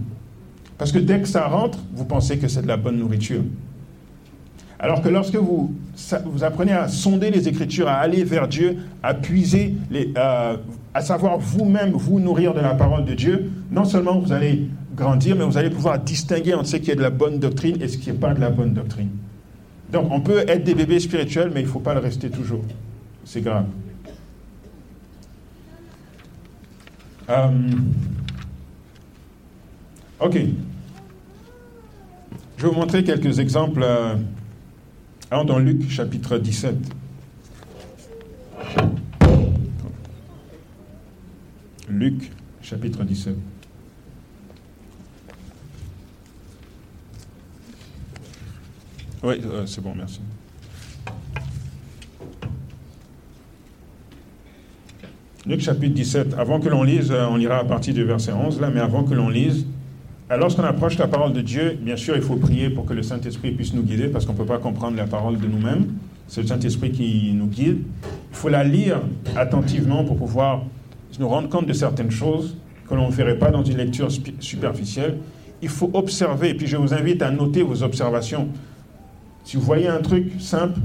Parce 0.78 0.92
que 0.92 0.98
dès 0.98 1.20
que 1.20 1.28
ça 1.28 1.46
rentre, 1.46 1.78
vous 1.94 2.04
pensez 2.04 2.38
que 2.38 2.48
c'est 2.48 2.62
de 2.62 2.68
la 2.68 2.76
bonne 2.76 2.98
nourriture. 2.98 3.42
Alors 4.78 5.02
que 5.02 5.08
lorsque 5.10 5.36
vous, 5.36 5.74
vous 6.24 6.44
apprenez 6.44 6.72
à 6.72 6.88
sonder 6.88 7.30
les 7.30 7.48
Écritures, 7.48 7.88
à 7.88 7.96
aller 7.96 8.24
vers 8.24 8.48
Dieu, 8.48 8.78
à 9.02 9.12
puiser, 9.12 9.74
les, 9.90 10.10
à 10.16 11.00
savoir 11.02 11.38
vous-même 11.38 11.90
vous 11.90 12.18
nourrir 12.18 12.54
de 12.54 12.60
la 12.60 12.74
parole 12.74 13.04
de 13.04 13.14
Dieu, 13.14 13.50
non 13.70 13.84
seulement 13.84 14.18
vous 14.18 14.32
allez 14.32 14.68
grandir, 14.96 15.36
mais 15.36 15.44
vous 15.44 15.58
allez 15.58 15.70
pouvoir 15.70 15.98
distinguer 15.98 16.54
entre 16.54 16.68
ce 16.68 16.76
qui 16.76 16.90
est 16.90 16.96
de 16.96 17.02
la 17.02 17.10
bonne 17.10 17.38
doctrine 17.38 17.76
et 17.82 17.88
ce 17.88 17.98
qui 17.98 18.10
n'est 18.10 18.16
pas 18.16 18.32
de 18.32 18.40
la 18.40 18.50
bonne 18.50 18.72
doctrine. 18.72 19.10
Donc 19.92 20.06
on 20.10 20.20
peut 20.20 20.44
être 20.48 20.64
des 20.64 20.74
bébés 20.74 21.00
spirituels, 21.00 21.50
mais 21.52 21.60
il 21.60 21.66
ne 21.66 21.70
faut 21.70 21.80
pas 21.80 21.94
le 21.94 22.00
rester 22.00 22.30
toujours. 22.30 22.62
C'est 23.32 23.42
grave. 23.42 23.66
Euh, 27.28 27.48
ok. 30.18 30.34
Je 32.56 32.62
vais 32.62 32.68
vous 32.68 32.74
montrer 32.74 33.04
quelques 33.04 33.38
exemples. 33.38 33.84
Euh, 33.84 34.16
dans 35.30 35.60
Luc 35.60 35.88
chapitre 35.88 36.38
17. 36.38 36.74
Luc 41.88 42.32
chapitre 42.62 43.04
17. 43.04 43.36
Oui, 49.22 49.40
euh, 49.44 49.66
c'est 49.66 49.80
bon, 49.80 49.94
merci. 49.94 50.20
Luc 55.50 55.62
chapitre 55.62 55.94
17, 55.94 56.34
avant 56.38 56.60
que 56.60 56.68
l'on 56.68 56.84
lise, 56.84 57.10
euh, 57.10 57.26
on 57.28 57.36
ira 57.40 57.58
à 57.58 57.64
partir 57.64 57.92
du 57.92 58.04
verset 58.04 58.32
11 58.32 58.60
là, 58.60 58.70
mais 58.72 58.78
avant 58.78 59.02
que 59.02 59.14
l'on 59.14 59.28
lise, 59.28 59.66
lorsqu'on 60.30 60.62
approche 60.62 60.96
la 60.96 61.08
parole 61.08 61.32
de 61.32 61.40
Dieu, 61.40 61.76
bien 61.82 61.96
sûr, 61.96 62.14
il 62.14 62.22
faut 62.22 62.36
prier 62.36 62.70
pour 62.70 62.86
que 62.86 62.92
le 62.92 63.02
Saint-Esprit 63.02 63.50
puisse 63.50 63.74
nous 63.74 63.82
guider, 63.82 64.06
parce 64.06 64.26
qu'on 64.26 64.32
ne 64.32 64.38
peut 64.38 64.44
pas 64.44 64.58
comprendre 64.58 64.96
la 64.96 65.08
parole 65.08 65.40
de 65.40 65.48
nous-mêmes. 65.48 65.86
C'est 66.28 66.42
le 66.42 66.46
Saint-Esprit 66.46 66.92
qui 66.92 67.32
nous 67.34 67.48
guide. 67.48 67.78
Il 68.30 68.36
faut 68.36 68.48
la 68.48 68.62
lire 68.62 69.00
attentivement 69.34 70.04
pour 70.04 70.18
pouvoir 70.18 70.62
nous 71.18 71.28
rendre 71.28 71.48
compte 71.48 71.66
de 71.66 71.72
certaines 71.72 72.12
choses 72.12 72.56
que 72.88 72.94
l'on 72.94 73.08
ne 73.08 73.12
ferait 73.12 73.36
pas 73.36 73.50
dans 73.50 73.64
une 73.64 73.78
lecture 73.78 74.06
superficielle. 74.38 75.16
Il 75.62 75.68
faut 75.68 75.90
observer, 75.94 76.50
et 76.50 76.54
puis 76.54 76.68
je 76.68 76.76
vous 76.76 76.94
invite 76.94 77.22
à 77.22 77.32
noter 77.32 77.64
vos 77.64 77.82
observations. 77.82 78.46
Si 79.42 79.56
vous 79.56 79.64
voyez 79.64 79.88
un 79.88 80.00
truc 80.00 80.30
simple, 80.38 80.78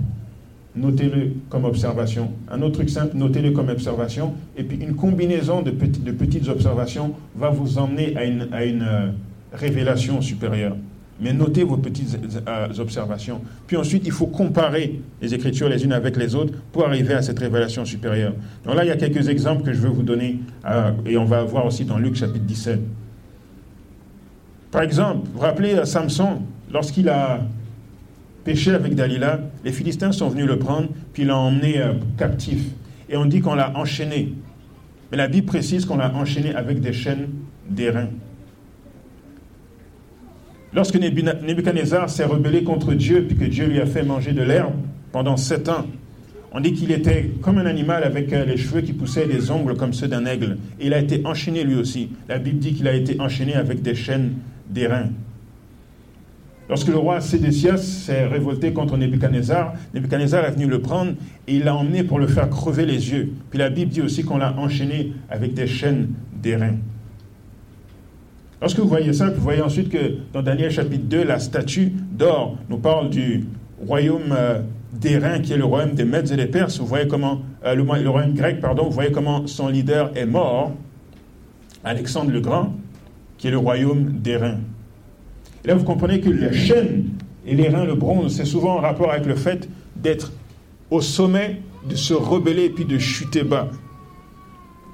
notez-le 0.76 1.32
comme 1.50 1.66
observation. 1.66 2.32
Un 2.52 2.62
autre 2.62 2.76
truc 2.76 2.90
simple, 2.90 3.16
notez-le 3.16 3.52
comme 3.52 3.70
observation. 3.70 4.34
Et 4.58 4.64
puis 4.64 4.78
une 4.78 4.96
combinaison 4.96 5.62
de, 5.62 5.72
petites 5.72 6.48
observations 6.48 7.14
va 7.36 7.50
vous 7.50 7.78
emmener 7.78 8.16
à 8.16 8.26
une, 8.26 8.82
euh, 8.82 9.10
révélation 9.54 10.22
supérieure. 10.22 10.76
Mais 11.22 11.32
notez 11.32 11.64
vos 11.64 11.78
petites 11.78 12.20
euh, 12.46 12.68
observations. 12.78 13.40
Puis 13.68 13.78
ensuite, 13.78 14.04
il 14.06 14.12
faut 14.12 14.28
comparer 14.28 15.00
les 15.22 15.34
Écritures 15.34 15.70
les 15.70 15.86
unes 15.86 15.94
avec 15.94 16.18
les 16.18 16.36
autres 16.36 16.54
pour 16.74 16.86
arriver 16.86 17.14
à 17.14 17.22
cette 17.22 17.40
révélation 17.40 17.86
supérieure. 17.86 18.34
Donc 18.66 18.76
là, 18.76 18.84
il 18.84 18.90
y 18.90 18.92
a 18.92 18.98
quelques 18.98 19.30
exemples 19.30 19.64
que 19.64 19.72
je 19.72 19.80
veux 19.80 19.90
vous 19.90 20.04
donner, 20.04 20.40
euh, 20.66 20.92
et 21.06 21.18
on 21.18 21.24
va 21.24 21.44
voir 21.46 21.66
aussi 21.66 21.86
dans 21.86 21.98
Luc 21.98 22.16
chapitre 22.16 22.46
17. 22.46 22.82
Par 24.72 24.82
exemple, 24.82 25.30
vous 25.34 25.40
rappelez 25.40 25.86
Samson, 25.86 26.42
lorsqu'il 26.70 27.08
a 27.08 27.40
péché 28.46 28.72
avec 28.72 28.96
Dalila, 28.96 29.42
les 29.66 29.74
Philistins 29.74 30.14
sont 30.14 30.30
venus 30.30 30.46
le 30.46 30.58
prendre, 30.58 30.88
puis 31.12 31.26
l'ont 31.26 31.36
emmené 31.36 31.82
euh, 31.82 31.94
captif. 32.18 32.62
Et 33.10 33.18
on 33.18 33.26
dit 33.26 33.42
qu'on 33.42 33.56
l'a 33.56 33.76
enchaîné. 33.76 34.34
Mais 35.12 35.18
la 35.18 35.28
Bible 35.28 35.48
précise 35.48 35.86
qu'on 35.86 35.98
l'a 35.98 36.14
enchaîné 36.14 36.56
avec 36.56 36.80
des 36.80 36.94
chaînes 36.94 37.28
d'airain. 37.70 38.08
Lorsque 40.74 40.96
Nebuchadnezzar 40.96 42.10
s'est 42.10 42.26
rebellé 42.26 42.64
contre 42.64 42.94
Dieu, 42.94 43.26
puis 43.28 43.36
que 43.36 43.46
Dieu 43.46 43.66
lui 43.66 43.80
a 43.80 43.86
fait 43.86 44.04
manger 44.04 44.34
de 44.34 44.42
l'herbe 44.44 44.74
pendant 45.12 45.38
sept 45.38 45.68
ans, 45.68 45.86
on 46.52 46.60
dit 46.60 46.74
qu'il 46.74 46.92
était 46.92 47.32
comme 47.42 47.58
un 47.58 47.66
animal 47.66 48.04
avec 48.04 48.32
euh, 48.32 48.46
les 48.46 48.58
cheveux 48.58 48.82
qui 48.82 48.94
poussaient 48.94 49.28
des 49.28 49.52
ongles 49.52 49.76
comme 49.76 49.94
ceux 49.94 50.08
d'un 50.08 50.26
aigle. 50.26 50.58
Et 50.80 50.88
il 50.88 50.94
a 50.94 51.00
été 51.00 51.22
enchaîné 51.26 51.64
lui 51.64 51.76
aussi. 51.76 52.12
La 52.30 52.38
Bible 52.38 52.60
dit 52.60 52.74
qu'il 52.74 52.88
a 52.88 52.94
été 52.94 53.20
enchaîné 53.20 53.56
avec 53.56 53.82
des 53.82 53.96
chaînes 53.96 54.34
d'airain. 54.70 55.10
Lorsque 56.68 56.88
le 56.88 56.98
roi 56.98 57.22
Sédécias 57.22 57.78
s'est 57.78 58.26
révolté 58.26 58.74
contre 58.74 58.98
Nebuchadnezzar, 58.98 59.74
Nebuchadnezzar 59.94 60.46
est 60.46 60.52
venu 60.52 60.66
le 60.66 60.82
prendre 60.82 61.14
et 61.48 61.58
il 61.58 61.64
l'a 61.64 61.76
emmené 61.76 62.04
pour 62.04 62.18
le 62.18 62.26
faire 62.26 62.50
crever 62.50 62.86
les 62.86 63.12
yeux. 63.12 63.34
Puis 63.52 63.60
la 63.60 63.70
Bible 63.70 63.92
dit 63.92 64.02
aussi 64.02 64.24
qu'on 64.24 64.38
l'a 64.38 64.56
enchaîné 64.58 65.14
avec 65.30 65.54
des 65.54 65.68
chaînes 65.68 66.10
d'airain. 66.42 66.76
Lorsque 68.62 68.80
vous 68.80 68.88
voyez 68.88 69.14
ça, 69.14 69.30
vous 69.30 69.42
voyez 69.42 69.62
ensuite 69.62 69.90
que 69.90 70.18
dans 70.34 70.42
Daniel 70.42 70.72
chapitre 70.72 71.06
2, 71.06 71.24
la 71.24 71.38
statue 71.38 71.92
d'or 72.12 72.58
nous 72.68 72.80
parle 72.80 73.12
du 73.12 73.46
royaume 73.86 74.32
euh, 74.32 74.62
d'airain 74.92 75.40
qui 75.40 75.54
est 75.54 75.58
le 75.58 75.66
royaume 75.66 75.94
des 75.94 76.06
Mèdes 76.06 76.32
et 76.32 76.36
des 76.36 76.48
Perses. 76.48 76.80
Vous 76.80 76.88
voyez 76.88 77.08
comment, 77.08 77.42
euh, 77.64 77.76
royaume 77.84 78.34
grec, 78.34 78.60
pardon, 78.60 78.86
vous 78.86 78.92
voyez 78.92 79.12
comment 79.12 79.46
son 79.46 79.68
leader 79.68 80.12
est 80.16 80.26
mort, 80.26 80.72
Alexandre 81.84 82.32
le 82.32 82.40
Grand, 82.40 82.74
qui 83.38 83.50
est 83.50 83.52
le 83.52 83.60
royaume 83.60 84.14
d'airain. 84.14 84.58
Et 85.66 85.68
là, 85.68 85.74
vous 85.74 85.84
comprenez 85.84 86.22
que 86.22 86.30
la 86.30 86.54
chaîne 86.54 87.06
Et 87.48 87.56
l'airain, 87.56 87.86
le 87.86 87.96
bronze, 87.96 88.36
c'est 88.36 88.46
souvent 88.46 88.76
en 88.78 88.82
rapport 88.82 89.12
avec 89.12 89.26
le 89.26 89.36
fait 89.36 89.68
d'être 89.96 90.32
au 90.92 91.02
sommet, 91.02 91.60
de 91.90 91.96
se 91.96 92.14
rebeller 92.14 92.66
et 92.66 92.70
puis 92.70 92.86
de 92.86 93.00
chuter 93.00 93.44
bas. 93.44 93.70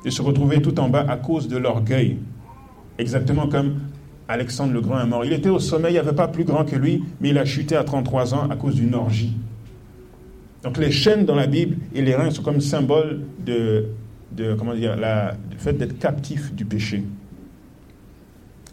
De 0.06 0.10
se 0.10 0.22
retrouver 0.22 0.62
tout 0.62 0.80
en 0.80 0.88
bas 0.88 1.06
à 1.08 1.18
cause 1.18 1.50
de 1.50 1.58
l'orgueil. 1.58 2.18
Exactement 2.98 3.48
comme 3.48 3.80
Alexandre 4.30 4.72
le 4.72 4.80
Grand 4.80 5.02
est 5.02 5.06
mort. 5.06 5.26
Il 5.26 5.34
était 5.34 5.50
au 5.50 5.60
sommet, 5.60 5.90
il 5.90 5.94
n'y 5.94 6.00
avait 6.00 6.14
pas 6.14 6.30
plus 6.30 6.46
grand 6.46 6.64
que 6.64 6.78
lui, 6.78 7.04
mais 7.20 7.30
il 7.30 7.38
a 7.38 7.44
chuté 7.44 7.76
à 7.76 7.84
33 7.84 8.34
ans 8.34 8.50
à 8.50 8.56
cause 8.56 8.76
d'une 8.76 8.96
orgie. 8.96 9.34
Donc 10.64 10.78
les 10.78 10.92
chaînes 10.92 11.26
dans 11.26 11.36
la 11.36 11.48
Bible 11.48 11.76
et 11.94 12.02
les 12.02 12.16
reins 12.16 12.32
sont 12.32 12.44
comme 12.44 12.62
symbole 12.62 13.22
de, 13.46 13.88
de 14.32 14.54
comment 14.54 14.74
dire, 14.74 14.96
la, 14.96 15.36
du 15.50 15.58
fait 15.58 15.74
d'être 15.74 16.00
captif 16.00 16.54
du 16.54 16.64
péché. 16.64 17.04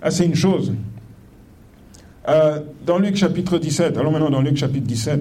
Ah, 0.00 0.12
c'est 0.12 0.26
une 0.26 0.36
chose. 0.36 0.72
Euh, 2.28 2.60
dans 2.84 2.98
Luc 2.98 3.16
chapitre 3.16 3.58
17, 3.58 3.96
allons 3.96 4.10
maintenant 4.10 4.28
dans 4.28 4.42
Luc 4.42 4.58
chapitre 4.58 4.86
17, 4.86 5.20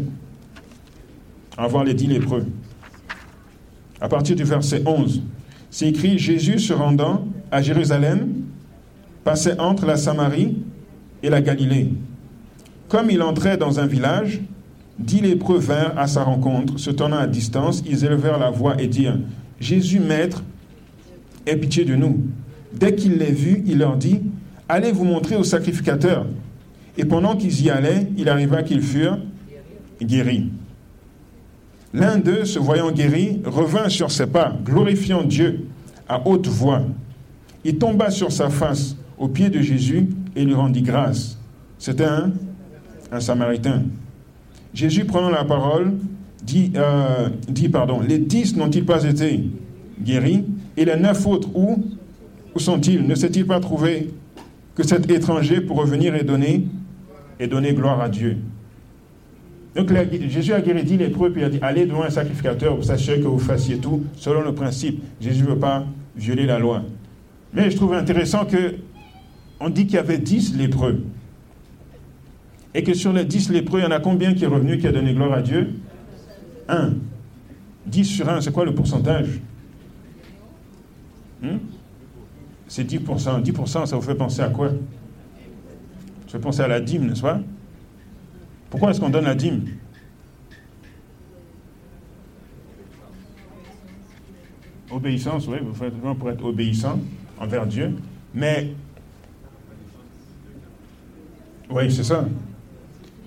on 1.58 1.68
voir 1.68 1.86
les 1.86 1.94
dix 1.94 2.08
lépreux. 2.08 2.46
À 4.02 4.10
partir 4.10 4.36
du 4.36 4.44
verset 4.44 4.84
11, 4.86 5.22
c'est 5.72 5.88
écrit 5.88 6.20
Jésus 6.20 6.60
se 6.60 6.74
rendant 6.74 7.26
à 7.50 7.62
Jérusalem, 7.62 8.34
passait 9.24 9.58
entre 9.58 9.86
la 9.86 9.96
Samarie 9.96 10.58
et 11.24 11.30
la 11.30 11.42
Galilée. 11.42 11.94
Comme 12.90 13.10
il 13.10 13.22
entrait 13.22 13.56
dans 13.56 13.80
un 13.80 13.88
village, 13.88 14.42
dix 15.00 15.22
lépreux 15.22 15.60
vinrent 15.60 15.98
à 15.98 16.08
sa 16.08 16.24
rencontre, 16.24 16.78
se 16.78 16.90
tenant 16.90 17.20
à 17.20 17.28
distance, 17.28 17.84
ils 17.86 18.04
élevèrent 18.04 18.38
la 18.38 18.50
voix 18.50 18.82
et 18.82 18.88
dirent 18.88 19.18
Jésus, 19.62 20.02
maître, 20.02 20.44
aie 21.46 21.56
pitié 21.56 21.86
de 21.86 21.96
nous. 21.96 22.20
Dès 22.74 22.96
qu'il 22.96 23.18
les 23.18 23.32
vit, 23.32 23.64
il 23.66 23.78
leur 23.78 23.96
dit 23.96 24.20
Allez 24.68 24.92
vous 24.92 25.06
montrer 25.06 25.38
au 25.38 25.44
sacrificateur. 25.44 26.26
Et 26.98 27.06
pendant 27.06 27.36
qu'ils 27.36 27.64
y 27.64 27.70
allaient, 27.70 28.08
il 28.18 28.28
arriva 28.28 28.64
qu'ils 28.64 28.82
furent 28.82 29.20
guéris. 30.02 30.50
L'un 31.94 32.18
d'eux, 32.18 32.46
se 32.46 32.60
voyant 32.60 32.92
guéri, 32.92 33.42
revint 33.46 33.90
sur 33.90 34.12
ses 34.12 34.28
pas, 34.28 34.56
glorifiant 34.66 35.24
Dieu 35.24 35.68
à 36.10 36.28
haute 36.28 36.48
voix. 36.48 36.84
Il 37.64 37.78
tomba 37.78 38.10
sur 38.10 38.32
sa 38.32 38.50
face 38.50 38.96
aux 39.18 39.28
pieds 39.28 39.50
de 39.50 39.62
Jésus 39.62 40.08
et 40.36 40.44
lui 40.44 40.54
rendit 40.54 40.82
grâce. 40.82 41.38
C'était 41.78 42.06
un, 42.06 42.32
Samaritain. 43.20 43.84
Jésus, 44.74 45.06
prenant 45.06 45.30
la 45.30 45.46
parole, 45.46 45.94
dit, 46.44 46.74
euh, 46.76 47.30
dit 47.48 47.70
pardon, 47.70 48.02
les 48.02 48.18
dix 48.18 48.56
n'ont-ils 48.58 48.86
pas 48.86 49.06
été 49.06 49.44
guéris? 50.04 50.44
Et 50.76 50.84
les 50.84 50.98
neuf 50.98 51.26
autres, 51.26 51.50
où, 51.56 51.84
où 52.54 52.60
sont-ils? 52.60 53.08
Ne 53.08 53.16
s'est-il 53.16 53.48
pas 53.48 53.62
trouvé 53.62 54.10
que 54.76 54.84
cet 54.84 55.10
étranger 55.10 55.62
pour 55.62 55.78
revenir 55.78 56.16
et 56.16 56.24
donner, 56.24 56.68
et 57.40 57.48
donner 57.48 57.74
gloire 57.74 58.02
à 58.02 58.10
Dieu 58.10 58.38
donc 59.78 59.94
Jésus 60.28 60.54
a 60.54 60.62
guéri 60.62 60.84
dix 60.84 60.98
lépreux, 60.98 61.32
puis 61.32 61.42
il 61.42 61.46
a 61.46 61.50
dit, 61.50 61.60
allez 61.62 61.86
devant 61.86 62.02
un 62.02 62.10
sacrificateur 62.10 62.74
pour 62.74 62.84
s'assurer 62.84 63.20
que 63.20 63.28
vous 63.28 63.38
fassiez 63.38 63.78
tout 63.78 64.04
selon 64.16 64.42
le 64.42 64.52
principe. 64.56 65.04
Jésus 65.22 65.44
ne 65.44 65.50
veut 65.50 65.60
pas 65.60 65.86
violer 66.16 66.48
la 66.48 66.58
loi. 66.58 66.82
Mais 67.54 67.70
je 67.70 67.76
trouve 67.76 67.94
intéressant 67.94 68.46
que 68.46 68.76
on 69.60 69.70
dit 69.70 69.86
qu'il 69.86 69.96
y 69.96 70.00
avait 70.00 70.18
dix 70.18 70.56
lépreux. 70.56 71.04
Et 72.74 72.82
que 72.84 72.96
sur 72.96 73.14
les 73.14 73.24
dix 73.24 73.52
lépreux, 73.52 73.80
il 73.80 73.84
y 73.84 73.86
en 73.86 73.92
a 73.92 74.00
combien 74.00 74.34
qui 74.34 74.46
est 74.46 74.48
revenu, 74.48 74.80
qui 74.80 74.88
a 74.88 74.92
donné 74.92 75.14
gloire 75.14 75.34
à 75.34 75.42
Dieu? 75.44 75.76
Un. 76.68 76.94
Dix 77.86 78.06
sur 78.06 78.28
un, 78.30 78.42
c'est 78.42 78.52
quoi 78.52 78.66
le 78.66 78.74
pourcentage? 78.74 79.40
Hmm? 81.44 81.58
C'est 82.68 82.84
10%. 82.84 83.44
10%, 83.44 83.86
ça 83.86 83.96
vous 83.96 84.02
fait 84.02 84.16
penser 84.16 84.42
à 84.42 84.50
quoi? 84.50 84.72
Ça 86.28 86.34
fait 86.34 86.40
penser 86.40 86.62
à 86.62 86.68
la 86.68 86.82
dîme, 86.82 87.08
n'est-ce 87.08 87.22
pas 87.22 87.42
pourquoi 88.70 88.92
est-ce 88.92 89.00
qu'on 89.00 89.10
donne 89.10 89.26
la 89.26 89.36
dîme 89.36 89.66
Obéissance, 94.92 95.48
oui, 95.48 95.58
vous 95.62 95.74
faites 95.74 95.94
pour 95.94 96.30
être 96.30 96.44
obéissant 96.46 97.00
envers 97.40 97.66
Dieu. 97.66 97.94
Mais, 98.34 98.72
oui, 101.70 101.92
c'est 101.92 102.04
ça. 102.04 102.26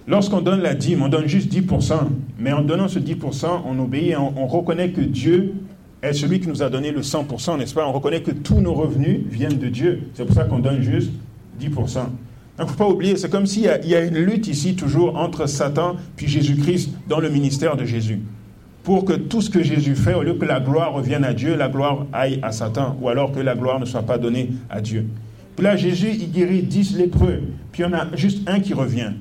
Lorsqu'on 0.06 0.40
donne 0.40 0.60
la 0.60 0.74
dîme, 0.74 1.02
on 1.02 1.08
donne 1.08 1.26
juste 1.26 1.52
10%. 1.52 1.94
Mais 2.38 2.52
en 2.52 2.62
donnant 2.62 2.88
ce 2.88 2.98
10%, 2.98 3.62
on 3.66 3.78
obéit, 3.78 4.16
on, 4.16 4.32
on 4.36 4.46
reconnaît 4.46 4.90
que 4.90 5.02
Dieu 5.02 5.54
est 6.02 6.14
celui 6.14 6.40
qui 6.40 6.48
nous 6.48 6.62
a 6.62 6.70
donné 6.70 6.90
le 6.92 7.02
100%, 7.02 7.58
n'est-ce 7.58 7.74
pas 7.74 7.86
On 7.86 7.92
reconnaît 7.92 8.22
que 8.22 8.30
tous 8.30 8.60
nos 8.60 8.72
revenus 8.72 9.20
viennent 9.28 9.58
de 9.58 9.68
Dieu. 9.68 10.08
C'est 10.14 10.24
pour 10.24 10.34
ça 10.34 10.44
qu'on 10.44 10.58
donne 10.58 10.80
juste 10.80 11.12
10%. 11.60 12.06
Il 12.60 12.64
ne 12.64 12.68
faut 12.68 12.76
pas 12.76 12.88
oublier, 12.88 13.16
c'est 13.16 13.30
comme 13.30 13.46
s'il 13.46 13.62
y, 13.62 13.94
a 13.94 14.04
une 14.04 14.18
lutte 14.18 14.46
ici 14.46 14.76
toujours 14.76 15.16
entre 15.16 15.46
Satan 15.46 15.96
puis 16.14 16.28
Jésus-Christ 16.28 16.90
dans 17.08 17.18
le 17.18 17.30
ministère 17.30 17.74
de 17.74 17.86
Jésus. 17.86 18.20
Pour 18.84 19.06
que 19.06 19.14
tout 19.14 19.40
ce 19.40 19.48
que 19.48 19.62
Jésus 19.62 19.94
fait, 19.94 20.12
au 20.12 20.22
lieu 20.22 20.34
que 20.34 20.44
la 20.44 20.60
gloire 20.60 20.92
revienne 20.92 21.24
à 21.24 21.32
Dieu, 21.32 21.56
la 21.56 21.70
gloire 21.70 22.04
aille 22.12 22.38
à 22.42 22.52
Satan, 22.52 22.98
ou 23.00 23.08
alors 23.08 23.32
que 23.32 23.40
la 23.40 23.54
gloire 23.54 23.80
ne 23.80 23.86
soit 23.86 24.02
pas 24.02 24.18
donnée 24.18 24.50
à 24.68 24.82
Dieu. 24.82 25.06
Puis 25.56 25.64
là, 25.64 25.74
Jésus, 25.76 26.10
il 26.12 26.30
guérit 26.30 26.62
dix 26.62 26.94
lépreux, 26.94 27.40
puis 27.72 27.82
il 27.82 27.86
y 27.86 27.88
en 27.88 27.94
a 27.94 28.14
juste 28.14 28.46
un 28.46 28.60
qui 28.60 28.74
revient, 28.74 29.12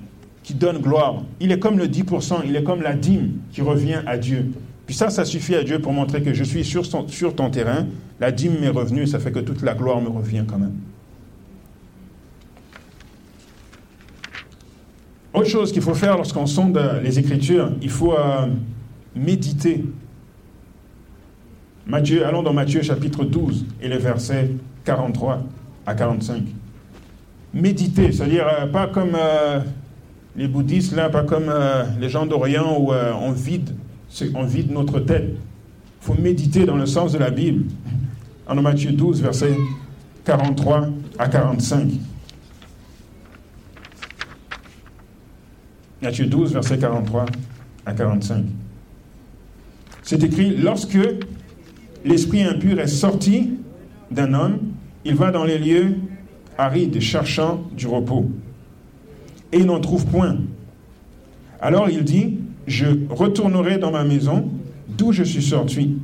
qui 0.43 0.54
donne 0.54 0.80
gloire. 0.80 1.23
Il 1.39 1.54
est 1.54 1.60
comme 1.60 1.78
le 1.78 1.88
10%, 1.88 2.41
il 2.45 2.58
est 2.58 2.63
comme 2.63 2.82
la 2.82 2.93
dîme 2.93 3.39
qui 3.54 3.62
revient 3.62 4.02
à 4.06 4.17
Dieu. 4.17 4.52
Puis 4.86 4.95
ça, 4.95 5.10
ça 5.10 5.23
suffit 5.23 5.56
à 5.56 5.63
Dieu 5.63 5.80
pour 5.80 5.93
montrer 5.93 6.21
que 6.23 6.34
je 6.34 6.43
suis 6.43 6.65
sur, 6.65 6.86
sur 6.86 7.36
ton 7.36 7.49
terrain, 7.49 7.88
la 8.19 8.34
dîme 8.34 8.60
m'est 8.60 8.67
revenue, 8.67 9.08
ça 9.08 9.19
fait 9.19 9.32
que 9.32 9.39
toute 9.39 9.62
la 9.62 9.75
gloire 9.75 10.02
me 10.02 10.10
revient 10.10 10.43
quand 10.45 10.58
même. 10.58 10.73
Autre 15.34 15.48
chose 15.48 15.72
qu'il 15.72 15.82
faut 15.82 15.94
faire 15.94 16.18
lorsqu'on 16.18 16.48
sonde 16.48 16.80
les 17.04 17.20
Écritures, 17.20 17.72
il 17.82 17.89
faut 17.89 18.13
euh, 18.13 18.48
méditer. 19.15 19.86
Matthieu, 21.86 22.26
allons 22.26 22.42
dans 22.42 22.54
Matthieu 22.54 22.82
chapitre 22.82 23.24
12 23.24 23.65
et 23.82 23.88
les 23.88 23.98
versets 23.98 24.52
43 24.86 25.44
à 25.86 25.94
45. 25.94 26.44
Méditer, 27.54 28.12
c'est-à-dire 28.12 28.48
euh, 28.48 28.68
pas 28.68 28.88
comme 28.88 29.15
euh, 29.15 29.60
les 30.36 30.48
bouddhistes, 30.48 30.96
là, 30.96 31.10
pas 31.10 31.24
comme 31.24 31.52
les 32.00 32.10
gens 32.10 32.26
d'Orient 32.26 32.80
où 32.80 32.92
on, 32.92 33.32
vide, 33.32 33.72
on 34.34 34.44
vide 34.44 34.72
notre 34.72 35.00
tête. 35.00 35.30
Il 36.02 36.06
faut 36.06 36.13
méditer 36.13 36.65
dans 36.65 36.78
le 36.78 36.86
sens 36.86 37.12
de 37.12 37.18
la 37.18 37.30
Bible. 37.30 37.65
En 38.48 38.56
Matthieu 38.62 38.92
12, 38.92 39.22
versets 39.22 39.58
43 40.26 40.88
à 41.20 41.28
45. 41.28 41.89
Matthieu 46.02 46.28
12, 46.28 46.54
verset 46.54 46.78
43 46.78 47.26
à 47.86 47.94
45. 47.94 48.46
C'est 50.02 50.24
écrit, 50.24 50.56
lorsque 50.56 50.98
l'esprit 52.06 52.44
impur 52.44 52.80
est 52.80 52.88
sorti 52.88 53.52
d'un 54.10 54.34
homme, 54.34 54.60
il 55.04 55.16
va 55.16 55.32
dans 55.32 55.44
les 55.44 55.58
lieux 55.58 55.96
arides 56.58 57.00
cherchant 57.02 57.64
du 57.76 57.88
repos. 57.88 58.30
Et 59.52 59.58
il 59.58 59.66
n'en 59.66 59.82
trouve 59.82 60.06
point. 60.06 60.38
Alors 61.60 61.90
il 61.90 62.04
dit, 62.04 62.38
je 62.66 62.86
retournerai 63.10 63.78
dans 63.78 63.92
ma 63.92 64.06
maison 64.06 64.50
d'où 64.88 65.12
je 65.12 65.24
suis 65.24 65.44
sorti. 65.44 65.98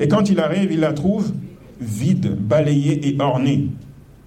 Et 0.00 0.08
quand 0.08 0.30
il 0.30 0.40
arrive, 0.40 0.72
il 0.72 0.80
la 0.80 0.92
trouve 0.92 1.32
vide, 1.80 2.36
balayée 2.36 3.08
et 3.08 3.16
ornée. 3.20 3.68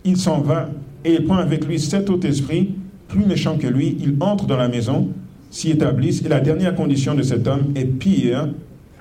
Il 0.06 0.16
s'en 0.16 0.40
va 0.40 0.70
et 1.04 1.16
il 1.16 1.26
prend 1.26 1.38
avec 1.38 1.66
lui 1.66 1.80
sept 1.80 2.10
autres 2.10 2.28
esprits 2.28 2.76
plus 3.12 3.26
méchant 3.26 3.58
que 3.58 3.68
lui, 3.68 3.98
il 4.00 4.16
entre 4.22 4.46
dans 4.46 4.58
la 4.58 4.70
maison, 4.70 5.10
s'y 5.50 5.70
établissent, 5.70 6.24
et 6.26 6.30
la 6.30 6.40
dernière 6.40 6.74
condition 6.74 7.14
de 7.14 7.22
cet 7.22 7.46
homme 7.46 7.74
est 7.76 7.86
pire 7.86 8.48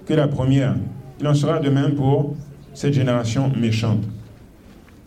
que 0.05 0.14
la 0.14 0.27
première. 0.27 0.75
Il 1.20 1.29
en 1.29 1.35
sera 1.35 1.61
de 1.61 1.70
même 1.70 1.94
pour 1.94 2.35
cette 2.75 2.92
génération 2.92 3.53
méchante. 3.57 4.03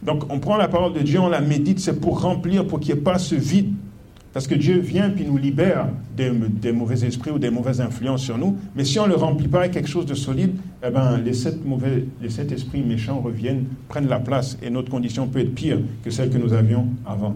Donc 0.04 0.32
on 0.32 0.40
prend 0.40 0.56
la 0.58 0.70
parole 0.70 0.94
de 0.94 1.00
Dieu, 1.00 1.20
on 1.20 1.28
la 1.28 1.42
médite, 1.42 1.80
c'est 1.80 2.00
pour 2.00 2.22
remplir, 2.22 2.66
pour 2.66 2.80
qu'il 2.80 2.94
n'y 2.94 3.00
ait 3.00 3.04
pas 3.04 3.18
ce 3.18 3.36
vide. 3.36 3.74
Parce 4.32 4.48
que 4.48 4.56
Dieu 4.56 4.80
vient 4.80 5.12
puis 5.12 5.26
nous 5.26 5.38
libère 5.38 5.90
des, 6.18 6.32
mauvais 6.72 7.06
esprits 7.06 7.30
ou 7.30 7.38
des 7.38 7.52
mauvaises 7.52 7.82
influences 7.82 8.24
sur 8.24 8.38
nous. 8.38 8.58
Mais 8.76 8.84
si 8.84 9.00
on 9.00 9.04
ne 9.04 9.10
le 9.10 9.16
remplit 9.16 9.48
pas 9.48 9.60
avec 9.60 9.74
quelque 9.74 9.90
chose 9.90 10.08
de 10.08 10.16
solide, 10.16 10.56
eh 10.84 10.90
ben, 10.90 11.18
les, 11.24 11.34
sept 11.34 11.64
mauvais, 11.64 12.06
les 12.20 12.30
sept 12.30 12.52
esprits 12.52 12.82
méchants 12.82 13.20
reviennent, 13.20 13.66
prennent 13.90 14.08
la 14.08 14.20
place 14.20 14.58
et 14.64 14.72
notre 14.72 14.90
condition 14.90 15.28
peut 15.28 15.40
être 15.40 15.54
pire 15.54 15.80
que 16.04 16.10
celle 16.10 16.32
que 16.32 16.40
nous 16.40 16.54
avions 16.54 16.88
avant. 17.06 17.36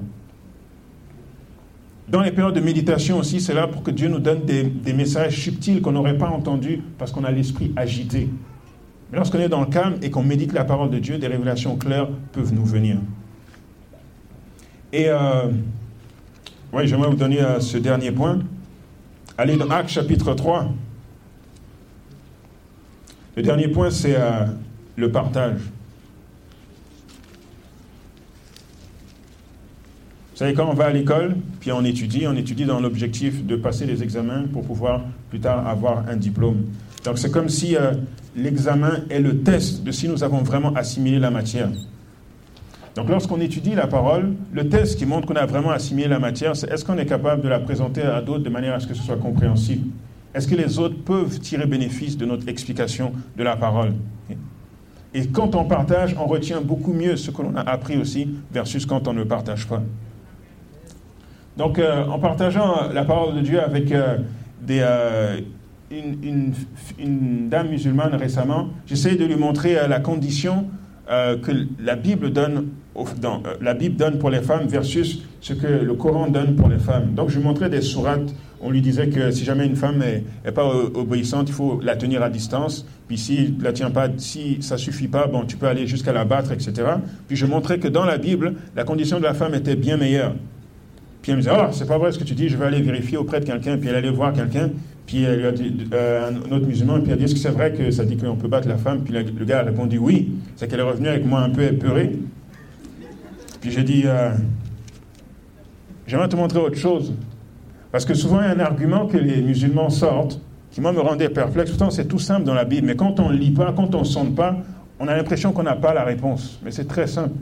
Dans 2.07 2.21
les 2.21 2.31
périodes 2.31 2.55
de 2.55 2.61
méditation 2.61 3.19
aussi, 3.19 3.41
c'est 3.41 3.53
là 3.53 3.67
pour 3.67 3.83
que 3.83 3.91
Dieu 3.91 4.07
nous 4.07 4.19
donne 4.19 4.45
des, 4.45 4.93
messages 4.93 5.41
subtils 5.41 5.81
qu'on 5.81 5.91
n'aurait 5.91 6.17
pas 6.17 6.29
entendus 6.29 6.81
parce 6.97 7.11
qu'on 7.11 7.25
a 7.25 7.31
l'esprit 7.31 7.73
agité. 7.75 8.29
Mais 9.11 9.17
lorsqu'on 9.17 9.39
est 9.39 9.49
dans 9.49 9.59
le 9.59 9.67
calme 9.67 9.97
et 10.01 10.09
qu'on 10.09 10.23
médite 10.23 10.53
la 10.53 10.63
parole 10.63 10.89
de 10.89 10.99
Dieu, 10.99 11.17
des 11.17 11.27
révélations 11.27 11.75
claires 11.75 12.07
peuvent 12.31 12.53
nous 12.53 12.65
venir. 12.65 12.97
Et 14.93 15.09
euh, 15.09 15.51
j'aimerais 16.83 17.09
vous 17.09 17.17
donner 17.17 17.41
euh, 17.41 17.59
ce 17.59 17.77
dernier 17.77 18.11
point. 18.11 18.39
Allez 19.37 19.57
dans 19.57 19.69
Actes 19.69 19.89
chapitre 19.89 20.33
3. 20.33 20.71
Le 23.35 23.43
dernier 23.43 23.67
point, 23.67 23.91
c'est 23.91 24.15
euh, 24.15 24.45
le 24.95 25.11
partage. 25.11 25.59
Vous 30.37 30.43
savez, 30.43 30.53
quand 30.53 30.69
on 30.69 30.75
va 30.75 30.85
à 30.85 30.91
l'école, 30.91 31.35
puis 31.59 31.71
on 31.71 31.83
étudie, 31.83 32.27
on 32.27 32.35
étudie 32.35 32.65
dans 32.65 32.79
l'objectif 32.79 33.43
de 33.43 33.55
passer 33.55 33.87
les 33.87 34.03
examens 34.03 34.43
pour 34.53 34.61
pouvoir 34.61 35.01
plus 35.31 35.39
tard 35.39 35.67
avoir 35.67 36.07
un 36.07 36.15
diplôme. 36.15 36.57
Donc 37.03 37.17
c'est 37.17 37.31
comme 37.31 37.49
si 37.49 37.75
euh, 37.75 37.93
l'examen 38.35 38.99
est 39.09 39.19
le 39.19 39.39
test 39.39 39.83
de 39.83 39.91
si 39.91 40.07
nous 40.07 40.23
avons 40.23 40.43
vraiment 40.43 40.75
assimilé 40.75 41.17
la 41.17 41.31
matière. 41.31 41.69
Donc 42.93 43.09
lorsqu'on 43.09 43.41
étudie 43.41 43.73
la 43.73 43.87
parole, 43.87 44.35
le 44.53 44.69
test 44.69 44.99
qui 44.99 45.07
montre 45.07 45.27
qu'on 45.27 45.33
a 45.33 45.47
vraiment 45.47 45.71
assimilé 45.71 46.07
la 46.07 46.19
matière, 46.19 46.55
c'est 46.55 46.71
est-ce 46.71 46.85
qu'on 46.85 46.99
est 46.99 47.07
capable 47.07 47.41
de 47.41 47.47
la 47.47 47.59
présenter 47.59 48.03
à 48.03 48.21
d'autres 48.21 48.43
de 48.43 48.51
manière 48.51 48.75
à 48.75 48.79
ce 48.79 48.85
que 48.85 48.93
ce 48.93 49.01
soit 49.01 49.17
compréhensible? 49.17 49.87
Est-ce 50.35 50.47
que 50.47 50.53
les 50.53 50.77
autres 50.77 51.03
peuvent 51.03 51.39
tirer 51.39 51.65
bénéfice 51.65 52.15
de 52.15 52.27
notre 52.27 52.47
explication 52.47 53.11
de 53.35 53.43
la 53.43 53.55
parole? 53.55 53.95
Et 55.15 55.25
quand 55.25 55.55
on 55.55 55.65
partage, 55.65 56.15
on 56.19 56.27
retient 56.27 56.61
beaucoup 56.61 56.93
mieux 56.93 57.17
ce 57.17 57.31
que 57.31 57.41
l'on 57.41 57.55
a 57.55 57.61
appris 57.61 57.97
aussi 57.97 58.29
versus 58.51 58.85
quand 58.85 59.07
on 59.07 59.13
ne 59.13 59.23
partage 59.23 59.65
pas. 59.65 59.81
Donc, 61.57 61.79
euh, 61.79 62.05
en 62.05 62.19
partageant 62.19 62.89
la 62.93 63.03
parole 63.03 63.35
de 63.35 63.41
Dieu 63.41 63.59
avec 63.61 63.91
euh, 63.91 64.17
euh, 64.69 65.39
une, 65.91 67.49
dame 67.49 67.69
musulmane 67.69 68.13
récemment, 68.13 68.69
j'essaie 68.85 69.15
de 69.15 69.25
lui 69.25 69.35
montrer 69.35 69.75
la 69.87 69.99
condition 69.99 70.65
que 71.09 71.51
la 71.79 71.95
Bible, 71.95 72.31
donne, 72.33 72.67
la 73.61 73.73
Bible 73.73 73.95
donne 73.95 74.19
pour 74.19 74.29
les 74.29 74.41
femmes 74.41 74.67
versus 74.67 75.23
ce 75.39 75.53
que 75.53 75.65
le 75.65 75.93
Coran 75.93 76.27
donne 76.27 76.57
pour 76.57 76.67
les 76.67 76.79
femmes. 76.79 77.13
Donc, 77.15 77.29
je 77.29 77.37
lui 77.37 77.45
montrais 77.45 77.69
des 77.69 77.79
sourates. 77.79 78.35
On 78.59 78.71
lui 78.71 78.81
disait 78.81 79.07
que 79.07 79.31
si 79.31 79.45
jamais 79.45 79.65
une 79.65 79.77
femme 79.77 79.99
n'est 79.99 80.51
pas 80.51 80.65
obéissante, 80.65 81.47
il 81.47 81.53
faut 81.53 81.79
la 81.81 81.95
tenir 81.95 82.21
à 82.23 82.29
distance. 82.29 82.85
Puis 83.07 83.17
si 83.17 83.55
la 83.61 83.71
tient 83.71 83.89
pas, 83.89 84.09
si 84.17 84.57
ça 84.61 84.77
suffit 84.77 85.07
pas, 85.07 85.27
bon, 85.27 85.45
tu 85.45 85.55
peux 85.55 85.67
aller 85.67 85.87
jusqu'à 85.87 86.11
la 86.11 86.25
battre, 86.25 86.51
etc. 86.51 86.73
Puis 87.29 87.37
je 87.37 87.45
montrais 87.45 87.79
que 87.79 87.87
dans 87.87 88.03
la 88.03 88.17
Bible, 88.17 88.55
la 88.75 88.83
condition 88.83 89.19
de 89.19 89.23
la 89.23 89.33
femme 89.33 89.55
était 89.55 89.77
bien 89.77 89.95
meilleure. 89.95 90.33
Puis 91.27 91.33
elle 91.33 91.39
me 91.39 91.41
disait, 91.41 91.55
oh, 91.61 91.67
c'est 91.73 91.85
pas 91.85 91.97
vrai 91.97 92.13
ce 92.13 92.17
que 92.17 92.23
tu 92.23 92.35
dis, 92.35 92.47
je 92.47 92.55
vais 92.55 92.67
aller 92.67 92.81
vérifier 92.81 93.17
auprès 93.17 93.41
de 93.41 93.45
quelqu'un. 93.45 93.77
Puis 93.77 93.89
elle 93.89 93.95
allait 93.95 94.11
voir 94.11 94.31
quelqu'un, 94.31 94.69
puis 95.05 95.23
elle 95.23 95.39
lui 95.39 95.45
a 95.47 95.51
dit, 95.51 95.75
euh, 95.91 96.31
un 96.31 96.51
autre 96.53 96.65
musulman, 96.65 97.01
puis 97.01 97.11
elle 97.11 97.17
dit, 97.17 97.25
est-ce 97.25 97.33
que 97.33 97.39
c'est 97.41 97.49
vrai 97.49 97.73
que 97.73 97.91
ça 97.91 98.05
dit 98.05 98.15
qu'on 98.15 98.37
peut 98.37 98.47
battre 98.47 98.69
la 98.69 98.77
femme? 98.77 99.01
Puis 99.03 99.13
le 99.13 99.43
gars 99.43 99.59
a 99.59 99.63
répondu 99.63 99.97
oui. 99.97 100.31
C'est 100.55 100.69
qu'elle 100.69 100.79
est 100.79 100.83
revenue 100.83 101.09
avec 101.09 101.25
moi 101.25 101.41
un 101.41 101.49
peu 101.49 101.63
épeurée. 101.63 102.13
Puis 103.59 103.71
j'ai 103.71 103.83
dit, 103.83 104.03
euh, 104.05 104.31
j'aimerais 106.05 106.29
te 106.29 106.37
montrer 106.37 106.59
autre 106.59 106.77
chose. 106.77 107.13
Parce 107.91 108.05
que 108.05 108.13
souvent, 108.13 108.39
il 108.39 108.45
y 108.45 108.47
a 108.47 108.51
un 108.51 108.61
argument 108.61 109.05
que 109.07 109.17
les 109.17 109.41
musulmans 109.41 109.89
sortent 109.89 110.39
qui, 110.71 110.79
moi, 110.79 110.93
me 110.93 111.01
rendait 111.01 111.27
perplexe. 111.27 111.71
Pourtant, 111.71 111.89
c'est 111.89 112.07
tout 112.07 112.19
simple 112.19 112.45
dans 112.45 112.53
la 112.53 112.63
Bible. 112.63 112.87
Mais 112.87 112.95
quand 112.95 113.19
on 113.19 113.31
ne 113.31 113.35
lit 113.35 113.51
pas, 113.51 113.73
quand 113.75 113.93
on 113.95 113.99
ne 113.99 114.05
sonde 114.05 114.33
pas, 114.33 114.55
on 114.97 115.09
a 115.09 115.17
l'impression 115.17 115.51
qu'on 115.51 115.63
n'a 115.63 115.75
pas 115.75 115.93
la 115.93 116.05
réponse. 116.05 116.57
Mais 116.63 116.71
c'est 116.71 116.87
très 116.87 117.05
simple. 117.05 117.35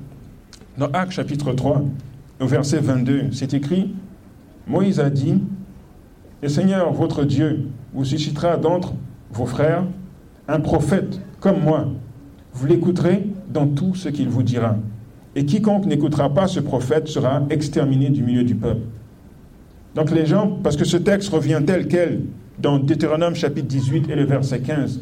Dans 0.75 0.87
Actes 0.87 1.11
chapitre 1.11 1.53
3, 1.53 1.83
au 2.39 2.47
verset 2.47 2.79
22, 2.79 3.31
c'est 3.31 3.53
écrit, 3.53 3.93
Moïse 4.67 4.99
a 4.99 5.09
dit, 5.09 5.41
Le 6.41 6.49
Seigneur, 6.49 6.91
votre 6.91 7.23
Dieu, 7.23 7.67
vous 7.93 8.05
suscitera 8.05 8.57
d'entre 8.57 8.93
vos 9.31 9.45
frères 9.45 9.83
un 10.47 10.59
prophète 10.59 11.19
comme 11.39 11.61
moi. 11.61 11.87
Vous 12.53 12.65
l'écouterez 12.65 13.27
dans 13.49 13.67
tout 13.67 13.95
ce 13.95 14.09
qu'il 14.09 14.29
vous 14.29 14.43
dira. 14.43 14.77
Et 15.35 15.45
quiconque 15.45 15.85
n'écoutera 15.85 16.33
pas 16.33 16.47
ce 16.47 16.59
prophète 16.59 17.07
sera 17.07 17.43
exterminé 17.49 18.09
du 18.09 18.23
milieu 18.23 18.43
du 18.43 18.55
peuple. 18.55 18.81
Donc 19.95 20.11
les 20.11 20.25
gens, 20.25 20.59
parce 20.63 20.75
que 20.75 20.85
ce 20.85 20.97
texte 20.97 21.29
revient 21.29 21.61
tel 21.65 21.87
quel 21.87 22.21
dans 22.59 22.79
Deutéronome 22.79 23.35
chapitre 23.35 23.67
18 23.67 24.09
et 24.09 24.15
le 24.15 24.25
verset 24.25 24.59
15, 24.59 25.01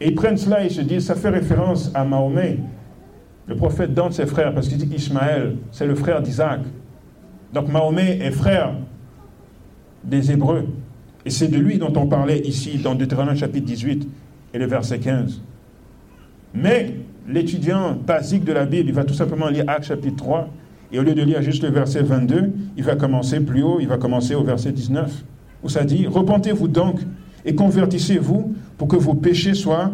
et 0.00 0.08
ils 0.08 0.14
prennent 0.14 0.36
cela 0.36 0.64
et 0.64 0.70
se 0.70 0.80
disent, 0.80 1.06
ça 1.06 1.14
fait 1.14 1.28
référence 1.28 1.90
à 1.94 2.04
Mahomet, 2.04 2.58
le 3.46 3.56
prophète 3.56 3.92
donne 3.92 4.12
ses 4.12 4.26
frères, 4.26 4.54
parce 4.54 4.68
qu'il 4.68 4.78
dit 4.78 4.88
qu'Ismaël, 4.88 5.56
c'est 5.70 5.86
le 5.86 5.94
frère 5.94 6.22
d'Isaac. 6.22 6.60
Donc 7.52 7.68
Mahomet 7.68 8.18
est 8.18 8.30
frère 8.30 8.74
des 10.02 10.32
Hébreux. 10.32 10.66
Et 11.26 11.30
c'est 11.30 11.48
de 11.48 11.58
lui 11.58 11.78
dont 11.78 11.92
on 11.96 12.06
parlait 12.06 12.40
ici 12.40 12.78
dans 12.78 12.94
Deutéronome 12.94 13.36
chapitre 13.36 13.66
18 13.66 14.08
et 14.54 14.58
le 14.58 14.66
verset 14.66 14.98
15. 14.98 15.40
Mais 16.54 16.94
l'étudiant 17.28 17.94
basique 17.94 18.44
de 18.44 18.52
la 18.52 18.66
Bible, 18.66 18.88
il 18.88 18.94
va 18.94 19.04
tout 19.04 19.14
simplement 19.14 19.48
lire 19.48 19.64
Actes 19.66 19.86
chapitre 19.86 20.16
3, 20.16 20.48
et 20.92 20.98
au 20.98 21.02
lieu 21.02 21.14
de 21.14 21.22
lire 21.22 21.42
juste 21.42 21.62
le 21.64 21.70
verset 21.70 22.02
22, 22.02 22.52
il 22.76 22.84
va 22.84 22.96
commencer 22.96 23.40
plus 23.40 23.62
haut, 23.62 23.78
il 23.80 23.88
va 23.88 23.98
commencer 23.98 24.34
au 24.34 24.44
verset 24.44 24.72
19, 24.72 25.24
où 25.62 25.68
ça 25.68 25.84
dit, 25.84 26.06
Repentez-vous 26.06 26.68
donc 26.68 27.00
et 27.44 27.54
convertissez-vous 27.54 28.54
pour 28.78 28.88
que 28.88 28.96
vos 28.96 29.14
péchés 29.14 29.54
soient 29.54 29.92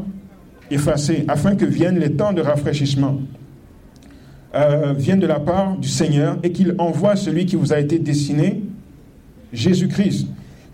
effacés, 0.71 1.25
afin 1.29 1.57
que 1.57 1.65
viennent 1.65 1.99
les 1.99 2.13
temps 2.13 2.33
de 2.33 2.43
rafraîchissement 2.43 3.19
euh, 4.55 4.95
viennent 4.97 5.21
de 5.21 5.27
la 5.27 5.41
part 5.41 5.77
du 5.77 5.89
Seigneur 5.89 6.39
et 6.43 6.53
qu'il 6.53 6.75
envoie 6.79 7.17
celui 7.17 7.47
qui 7.47 7.57
vous 7.57 7.73
a 7.73 7.79
été 7.79 7.99
destiné, 7.99 8.63
Jésus-Christ, 9.53 10.27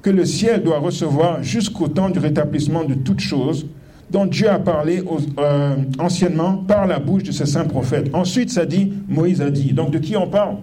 que 0.02 0.10
le 0.10 0.24
ciel 0.24 0.62
doit 0.62 0.78
recevoir 0.78 1.42
jusqu'au 1.42 1.88
temps 1.88 2.08
du 2.08 2.18
rétablissement 2.18 2.84
de 2.84 2.94
toutes 2.94 3.20
choses 3.20 3.66
dont 4.10 4.26
Dieu 4.26 4.48
a 4.48 4.58
parlé 4.58 5.02
euh, 5.38 5.76
anciennement 5.98 6.58
par 6.58 6.86
la 6.86 6.98
bouche 6.98 7.24
de 7.24 7.32
ses 7.32 7.46
saints 7.46 7.64
prophètes. 7.64 8.08
Ensuite, 8.12 8.50
ça 8.50 8.64
dit, 8.64 8.92
Moïse 9.08 9.42
a 9.42 9.50
dit. 9.50 9.72
Donc 9.72 9.90
de 9.90 9.98
qui 9.98 10.16
on 10.16 10.28
parle? 10.28 10.58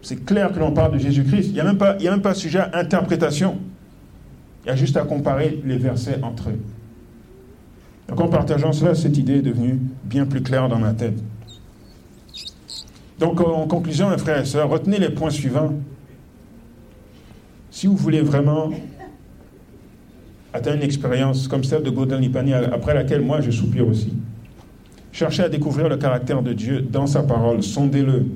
C'est 0.00 0.24
clair 0.24 0.52
que 0.52 0.58
l'on 0.58 0.72
parle 0.72 0.94
de 0.94 0.98
Jésus-Christ. 0.98 1.48
Il 1.48 1.54
n'y 1.54 1.60
a, 1.60 1.74
pas, 1.74 1.92
a 1.92 1.98
même 1.98 2.22
pas 2.22 2.34
sujet 2.34 2.60
à 2.60 2.78
interprétation. 2.78 3.58
Il 4.64 4.68
y 4.68 4.70
a 4.70 4.76
juste 4.76 4.96
à 4.96 5.02
comparer 5.02 5.60
les 5.64 5.76
versets 5.76 6.18
entre 6.22 6.50
eux. 6.50 6.58
Donc 8.08 8.20
en 8.20 8.28
partageant 8.28 8.72
cela, 8.72 8.94
cette 8.94 9.16
idée 9.16 9.38
est 9.38 9.42
devenue 9.42 9.78
bien 10.04 10.26
plus 10.26 10.42
claire 10.42 10.68
dans 10.68 10.78
ma 10.78 10.92
tête. 10.92 11.18
Donc, 13.18 13.40
en 13.40 13.66
conclusion, 13.66 14.10
mes 14.10 14.18
frères 14.18 14.40
et 14.40 14.44
sœurs, 14.44 14.68
retenez 14.68 14.98
les 14.98 15.10
points 15.10 15.30
suivants. 15.30 15.72
Si 17.70 17.86
vous 17.86 17.96
voulez 17.96 18.20
vraiment 18.20 18.70
atteindre 20.52 20.76
une 20.76 20.82
expérience 20.82 21.48
comme 21.48 21.64
celle 21.64 21.82
de 21.82 21.90
Godin 21.90 22.18
Lipani, 22.18 22.52
après 22.52 22.94
laquelle 22.94 23.22
moi 23.22 23.40
je 23.40 23.50
soupire 23.50 23.88
aussi, 23.88 24.12
cherchez 25.10 25.42
à 25.42 25.48
découvrir 25.48 25.88
le 25.88 25.96
caractère 25.96 26.42
de 26.42 26.52
Dieu 26.52 26.82
dans 26.82 27.06
sa 27.06 27.22
parole, 27.22 27.62
sondez-le. 27.62 28.26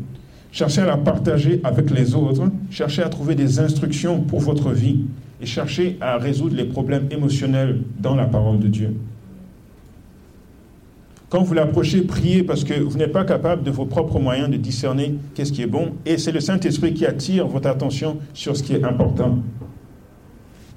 Cherchez 0.52 0.80
à 0.80 0.86
la 0.86 0.96
partager 0.96 1.60
avec 1.64 1.90
les 1.90 2.14
autres, 2.14 2.50
cherchez 2.70 3.02
à 3.02 3.10
trouver 3.10 3.34
des 3.34 3.58
instructions 3.60 4.20
pour 4.20 4.40
votre 4.40 4.70
vie 4.70 5.00
et 5.40 5.44
cherchez 5.44 5.98
à 6.00 6.16
résoudre 6.16 6.56
les 6.56 6.64
problèmes 6.64 7.08
émotionnels 7.10 7.82
dans 7.98 8.14
la 8.14 8.24
parole 8.24 8.58
de 8.58 8.68
Dieu. 8.68 8.96
Quand 11.28 11.42
vous 11.42 11.54
l'approchez, 11.54 12.02
priez 12.02 12.44
parce 12.44 12.62
que 12.62 12.74
vous 12.74 12.98
n'êtes 12.98 13.12
pas 13.12 13.24
capable 13.24 13.64
de 13.64 13.70
vos 13.72 13.84
propres 13.84 14.20
moyens 14.20 14.48
de 14.48 14.56
discerner 14.56 15.16
qu'est-ce 15.34 15.52
qui 15.52 15.62
est 15.62 15.66
bon. 15.66 15.94
Et 16.04 16.18
c'est 16.18 16.30
le 16.30 16.38
Saint-Esprit 16.38 16.94
qui 16.94 17.04
attire 17.04 17.48
votre 17.48 17.68
attention 17.68 18.18
sur 18.32 18.56
ce 18.56 18.62
qui 18.62 18.74
est 18.74 18.84
important. 18.84 19.38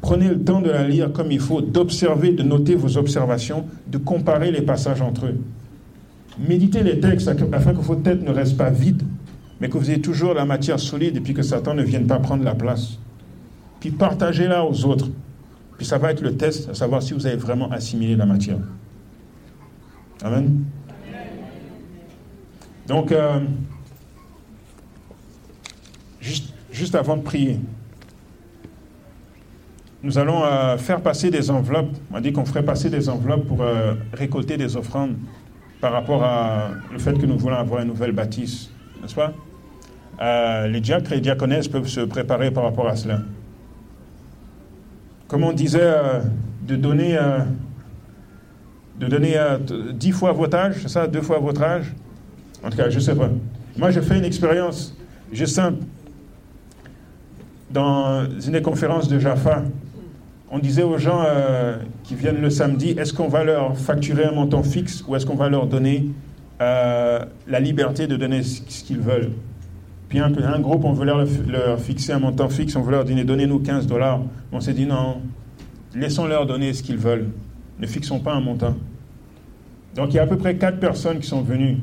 Prenez 0.02 0.28
le 0.28 0.42
temps 0.42 0.62
de 0.62 0.72
la 0.72 0.88
lire 0.88 1.12
comme 1.12 1.32
il 1.32 1.40
faut, 1.40 1.62
d'observer, 1.62 2.32
de 2.32 2.42
noter 2.42 2.74
vos 2.74 2.98
observations, 2.98 3.66
de 3.88 4.00
comparer 4.00 4.50
les 4.52 4.62
passages 4.62 5.02
entre 5.02 5.28
eux. 5.28 5.38
Méditez 6.40 6.82
les 6.82 7.00
textes 7.00 7.30
afin 7.52 7.74
que 7.74 7.82
vos 7.82 7.96
têtes 7.96 8.24
ne 8.24 8.32
restent 8.32 8.58
pas 8.58 8.72
vides, 8.72 9.04
mais 9.62 9.70
que 9.70 9.78
vous 9.78 9.92
ayez 9.92 10.02
toujours 10.02 10.34
la 10.34 10.46
matière 10.46 10.80
solide 10.80 11.18
et 11.18 11.20
puis 11.20 11.34
que 11.36 11.44
Satan 11.44 11.76
ne 11.76 11.84
vienne 11.84 12.08
pas 12.08 12.18
prendre 12.18 12.44
la 12.44 12.56
place. 12.56 12.98
Puis 13.82 13.92
partagez-la 13.92 14.66
aux 14.66 14.86
autres. 14.86 15.10
Puis 15.78 15.86
ça 15.86 16.00
va 16.00 16.12
être 16.12 16.22
le 16.22 16.36
test 16.38 16.70
à 16.70 16.74
savoir 16.74 17.04
si 17.04 17.14
vous 17.14 17.28
avez 17.28 17.36
vraiment 17.36 17.70
assimilé 17.70 18.16
la 18.16 18.26
matière. 18.26 18.58
Amen. 20.22 20.66
Donc, 22.88 23.12
euh, 23.12 23.40
juste, 26.20 26.54
juste, 26.72 26.96
avant 26.96 27.16
de 27.16 27.22
prier, 27.22 27.60
nous 30.04 30.18
allons 30.18 30.44
euh, 30.44 30.78
faire 30.78 31.00
passer 31.02 31.30
des 31.32 31.50
enveloppes. 31.50 31.96
On 32.12 32.16
a 32.16 32.22
dit 32.22 32.34
qu'on 32.34 32.46
ferait 32.46 32.66
passer 32.66 32.90
des 32.90 33.08
enveloppes 33.08 33.48
pour 33.48 33.62
euh, 33.62 33.94
récolter 34.14 34.58
des 34.58 34.76
offrandes 34.76 35.16
par 35.80 35.94
rapport 35.94 36.24
à 36.24 36.72
le 36.92 37.00
fait 37.00 37.18
que 37.18 37.26
nous 37.26 37.38
voulons 37.38 37.56
avoir 37.56 37.82
une 37.82 37.88
nouvelle 37.88 38.12
bâtisse, 38.12 38.70
n'est-ce 39.02 39.16
pas? 39.16 39.34
Les 40.68 40.82
diacres 40.82 41.14
et 41.14 41.16
les 41.16 41.22
diaconesses 41.22 41.70
peuvent 41.70 41.88
se 41.88 42.02
préparer 42.02 42.52
par 42.52 42.66
rapport 42.66 42.90
à 42.90 42.98
cela. 42.98 43.22
Comme 45.30 45.46
on 45.46 45.54
disait, 45.54 45.94
de 46.64 46.76
donner 46.76 47.18
de 49.00 49.08
donner 49.08 49.38
euh, 49.38 49.58
dix 49.94 50.12
fois 50.12 50.32
votre 50.32 50.58
âge, 50.58 50.76
c'est 50.82 50.90
ça, 50.90 51.08
deux 51.08 51.22
fois 51.22 51.40
votre 51.40 51.62
âge? 51.64 51.94
En 52.64 52.70
tout 52.70 52.78
cas, 52.78 52.90
je 52.90 52.96
ne 52.96 53.02
sais 53.02 53.16
pas. 53.16 53.30
Moi, 53.78 53.92
j'ai 53.92 54.02
fait 54.02 54.18
une 54.18 54.26
expérience, 54.26 54.96
j'ai 55.32 55.46
simple. 55.46 55.84
Dans 57.72 58.26
une 58.46 58.62
conférence 58.62 59.08
de 59.08 59.20
Jaffa, 59.20 59.64
on 60.52 60.60
disait 60.60 60.84
aux 60.84 60.98
gens 60.98 61.24
euh, 61.26 61.78
qui 62.04 62.16
viennent 62.16 62.42
le 62.42 62.50
samedi, 62.50 62.90
est-ce 62.98 63.14
qu'on 63.14 63.28
va 63.28 63.44
leur 63.44 63.78
facturer 63.78 64.26
un 64.26 64.32
montant 64.32 64.64
fixe 64.64 65.04
ou 65.08 65.16
est-ce 65.16 65.26
qu'on 65.26 65.36
va 65.36 65.48
leur 65.48 65.68
donner 65.68 66.10
euh, 66.60 67.20
la 67.48 67.60
liberté 67.60 68.08
de 68.08 68.16
donner 68.16 68.42
ce 68.42 68.84
qu'ils 68.84 69.00
veulent? 69.00 69.32
Puis 70.10 70.18
un, 70.18 70.60
groupe, 70.60 70.86
on 70.86 70.94
veut 70.94 71.06
leur, 71.06 71.80
fixer 71.80 72.14
un 72.14 72.20
montant 72.20 72.50
fixe, 72.50 72.76
on 72.76 72.82
veut 72.82 72.92
leur 72.92 73.06
dire, 73.06 73.24
donnez-nous 73.24 73.60
15 73.60 73.86
dollars. 73.86 74.22
On 74.52 74.60
s'est 74.60 74.74
dit, 74.74 74.88
non, 74.88 75.22
laissons-leur 75.94 76.48
donner 76.48 76.74
ce 76.74 76.82
qu'ils 76.82 76.98
veulent. 76.98 77.28
Ne 77.80 77.88
fixons 77.88 78.20
pas 78.20 78.34
un 78.34 78.42
montant. 78.42 78.76
Donc 79.96 80.14
il 80.14 80.16
y 80.16 80.20
a 80.20 80.24
à 80.24 80.28
peu 80.28 80.38
près 80.38 80.56
quatre 80.56 80.80
personnes 80.80 81.20
qui 81.20 81.28
sont 81.28 81.42
venues 81.42 81.78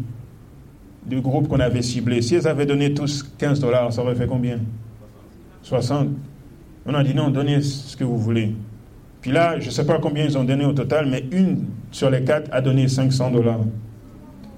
du 1.06 1.20
groupe 1.20 1.48
qu'on 1.48 1.60
avait 1.60 1.82
ciblé, 1.82 2.20
si 2.20 2.34
elles 2.34 2.48
avaient 2.48 2.66
donné 2.66 2.92
tous 2.92 3.22
15 3.38 3.60
dollars, 3.60 3.92
ça 3.92 4.02
aurait 4.02 4.16
fait 4.16 4.26
combien? 4.26 4.58
60. 5.62 6.08
On 6.84 6.94
a 6.94 7.02
dit 7.02 7.14
non, 7.14 7.30
donnez 7.30 7.60
ce 7.60 7.96
que 7.96 8.04
vous 8.04 8.18
voulez. 8.18 8.54
Puis 9.20 9.32
là, 9.32 9.58
je 9.58 9.66
ne 9.66 9.70
sais 9.70 9.84
pas 9.84 9.98
combien 9.98 10.24
ils 10.24 10.36
ont 10.38 10.44
donné 10.44 10.64
au 10.64 10.72
total, 10.72 11.06
mais 11.10 11.24
une 11.32 11.64
sur 11.90 12.10
les 12.10 12.22
quatre 12.22 12.48
a 12.52 12.60
donné 12.60 12.86
500 12.86 13.30
dollars. 13.30 13.60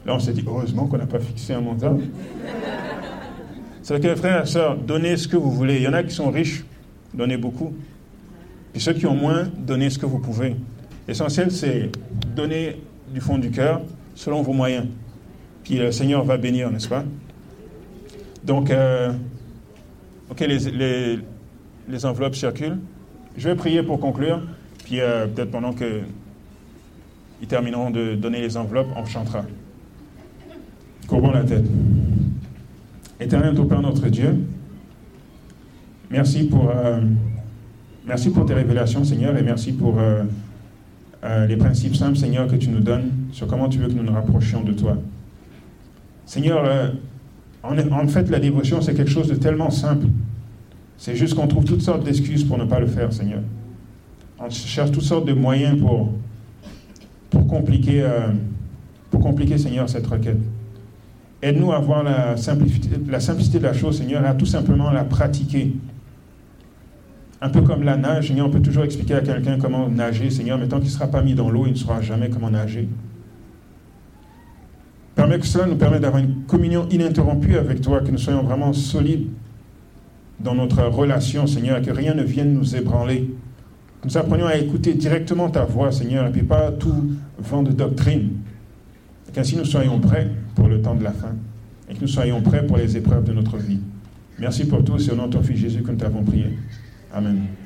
Là, 0.05 0.15
on 0.15 0.19
s'est 0.19 0.33
dit, 0.33 0.45
heureusement 0.47 0.87
qu'on 0.87 0.99
n'a 0.99 1.07
pas 1.07 1.21
fixé 1.21 1.55
un 1.55 1.61
montant. 1.61 1.99
C'est 3.83 4.03
que, 4.03 4.15
frères 4.15 4.43
et 4.43 4.47
sœurs, 4.47 4.77
donnez 4.77 5.17
ce 5.17 5.29
que 5.29 5.37
vous 5.37 5.51
voulez. 5.51 5.77
Il 5.77 5.83
y 5.83 5.89
en 5.89 5.95
a 5.95 6.03
qui 6.03 6.15
sont 6.15 6.31
riches, 6.31 6.65
donnez 7.15 7.39
beaucoup. 7.39 7.75
Et 8.75 8.79
ceux 8.79 8.93
qui 8.93 9.07
ont 9.07 9.15
moins, 9.15 9.49
donnez 9.57 9.89
ce 9.89 9.99
que 9.99 10.07
vous 10.07 10.19
pouvez. 10.19 10.57
L'essentiel, 11.09 11.51
c'est 11.51 11.91
donner 12.37 12.77
du 13.15 13.23
fond 13.23 13.39
du 13.39 13.51
cœur, 13.51 13.81
selon 14.15 14.43
vos 14.43 14.53
moyens. 14.53 14.87
Puis 15.65 15.79
le 15.79 15.91
Seigneur 15.91 16.23
va 16.23 16.37
bénir, 16.37 16.71
n'est-ce 16.71 16.89
pas? 16.89 17.03
Donc, 18.45 18.71
euh, 18.71 19.11
ok, 20.31 20.41
les, 20.41 22.05
enveloppes 22.05 22.35
circulent. 22.35 22.79
Je 23.39 23.49
vais 23.49 23.55
prier 23.55 23.83
pour 23.83 23.99
conclure. 23.99 24.43
Puis 24.85 25.01
euh, 25.01 25.27
peut-être 25.27 25.51
pendant 25.51 25.73
qu'ils 25.73 27.49
termineront 27.49 27.91
de 27.91 28.15
donner 28.15 28.43
les 28.43 28.59
enveloppes, 28.59 28.89
on 28.95 29.07
chantera. 29.07 29.47
Courbons 31.07 31.31
la 31.31 31.45
tête. 31.45 31.65
Éternel, 33.19 33.55
ton 33.55 33.65
Père, 33.65 33.81
notre 33.81 34.09
Dieu, 34.09 34.45
merci 36.11 36.45
pour, 36.45 36.71
euh, 36.71 37.01
merci 38.07 38.29
pour 38.29 38.45
tes 38.45 38.55
révélations, 38.55 39.05
Seigneur, 39.05 39.37
et 39.39 39.43
merci 39.43 39.73
pour 39.73 39.99
euh, 41.25 41.27
euh, 41.27 41.47
les 41.47 41.57
principes 41.57 41.97
simples, 41.97 42.17
Seigneur, 42.17 42.47
que 42.47 42.57
tu 42.57 42.69
nous 42.69 42.81
donnes 42.81 43.11
sur 43.33 43.47
comment 43.47 43.69
tu 43.69 43.79
veux 43.79 43.89
que 43.89 43.93
nous 43.93 44.03
nous 44.03 44.13
rapprochions 44.13 44.63
de 44.63 44.73
toi. 44.73 44.97
Seigneur, 46.27 46.93
en, 47.63 47.77
en, 47.79 48.09
fait, 48.09 48.29
la 48.31 48.39
dévotion, 48.39 48.81
c'est 48.83 48.95
quelque 48.95 49.11
chose 49.11 49.29
de 49.29 49.35
tellement 49.35 49.71
simple. 49.71 50.07
C'est 50.99 51.17
juste 51.17 51.35
qu'on 51.35 51.47
trouve 51.47 51.65
toutes 51.65 51.81
sortes 51.83 52.05
d'excuses 52.05 52.45
pour 52.45 52.59
ne 52.59 52.65
pas 52.65 52.81
le 52.81 52.87
faire, 52.87 53.13
Seigneur. 53.13 53.41
On 54.39 54.51
cherche 54.51 54.93
toutes 54.93 55.05
sortes 55.05 55.27
de 55.27 55.33
moyens 55.33 55.79
pour, 55.79 56.13
pour, 57.31 57.47
compliquer, 57.47 58.07
pour 59.11 59.21
compliquer, 59.21 59.57
Seigneur, 59.57 59.89
cette 59.89 60.07
requête. 60.07 60.39
Aide-nous 61.41 61.73
à 61.73 61.79
voir 61.79 62.03
la 62.03 62.35
la 62.35 63.21
simplicité 63.21 63.59
de 63.59 63.65
la 63.65 63.73
chose, 63.73 63.97
Seigneur, 63.97 64.23
et 64.23 64.29
à 64.29 64.35
tout 64.35 64.47
simplement 64.47 64.91
la 64.91 65.05
pratiquer. 65.05 65.73
Un 67.41 67.51
peu 67.51 67.63
comme 67.63 67.83
la 67.83 67.97
nage, 67.97 68.29
Seigneur, 68.29 68.47
on 68.47 68.51
peut 68.51 68.61
toujours 68.61 68.85
expliquer 68.85 69.15
à 69.15 69.21
quelqu'un 69.21 69.59
comment 69.59 69.89
nager, 69.89 70.29
Seigneur, 70.31 70.59
mais 70.59 70.67
tant 70.67 70.79
qu'il 70.79 70.89
ne 70.89 70.93
sera 70.93 71.07
pas 71.07 71.23
mis 71.23 71.35
dans 71.35 71.51
l'eau, 71.51 71.67
il 71.67 71.73
ne 71.73 71.77
saura 71.77 72.01
jamais 72.01 72.31
comment 72.31 72.51
nager. 72.51 72.89
Permets 75.15 75.39
que 75.39 75.47
cela 75.47 75.67
nous 75.67 75.77
permette 75.77 76.03
d'avoir 76.03 76.23
une 76.23 76.43
communion 76.47 76.89
ininterrompue 76.91 77.57
avec 77.57 77.81
toi, 77.81 78.01
que 78.01 78.11
nous 78.11 78.19
soyons 78.19 78.43
vraiment 78.43 78.73
solides 78.73 79.29
dans 80.41 80.55
notre 80.55 80.83
relation, 80.85 81.47
Seigneur, 81.47 81.79
et 81.79 81.83
que 81.83 81.91
rien 81.91 82.15
ne 82.15 82.23
vienne 82.23 82.55
nous 82.55 82.75
ébranler. 82.75 83.31
Que 84.01 84.09
nous 84.09 84.17
apprenions 84.17 84.47
à 84.47 84.57
écouter 84.57 84.95
directement 84.95 85.49
ta 85.49 85.65
voix, 85.65 85.93
Seigneur, 85.93 86.27
et 86.27 86.31
puis 86.31 86.43
pas 86.43 86.73
tout 86.73 87.13
vent 87.39 87.63
de 87.63 87.73
doctrine. 87.73 88.31
Qu'ainsi 89.33 89.57
nous 89.57 89.65
soyons 89.65 90.01
prêts 90.01 90.29
pour 90.55 90.69
le 90.69 90.81
temps 90.81 90.95
de 90.95 91.05
la 91.05 91.13
fin 91.13 91.35
et 91.89 91.95
que 91.95 92.01
nous 92.01 92.09
soyons 92.09 92.41
prêts 92.41 92.67
pour 92.67 92.77
les 92.77 92.97
épreuves 92.97 93.25
de 93.25 93.33
notre 93.33 93.57
vie. 93.57 93.81
Merci 94.39 94.67
pour 94.67 94.85
tout, 94.85 94.99
c'est 94.99 95.13
au 95.13 95.17
nom 95.17 95.27
de 95.27 95.33
ton 95.33 95.43
Fils 95.43 95.59
Jésus 95.59 95.83
que 95.83 95.91
nous 95.91 95.97
t'avons 95.97 96.23
prié. 96.23 96.57
Amen. 97.13 97.58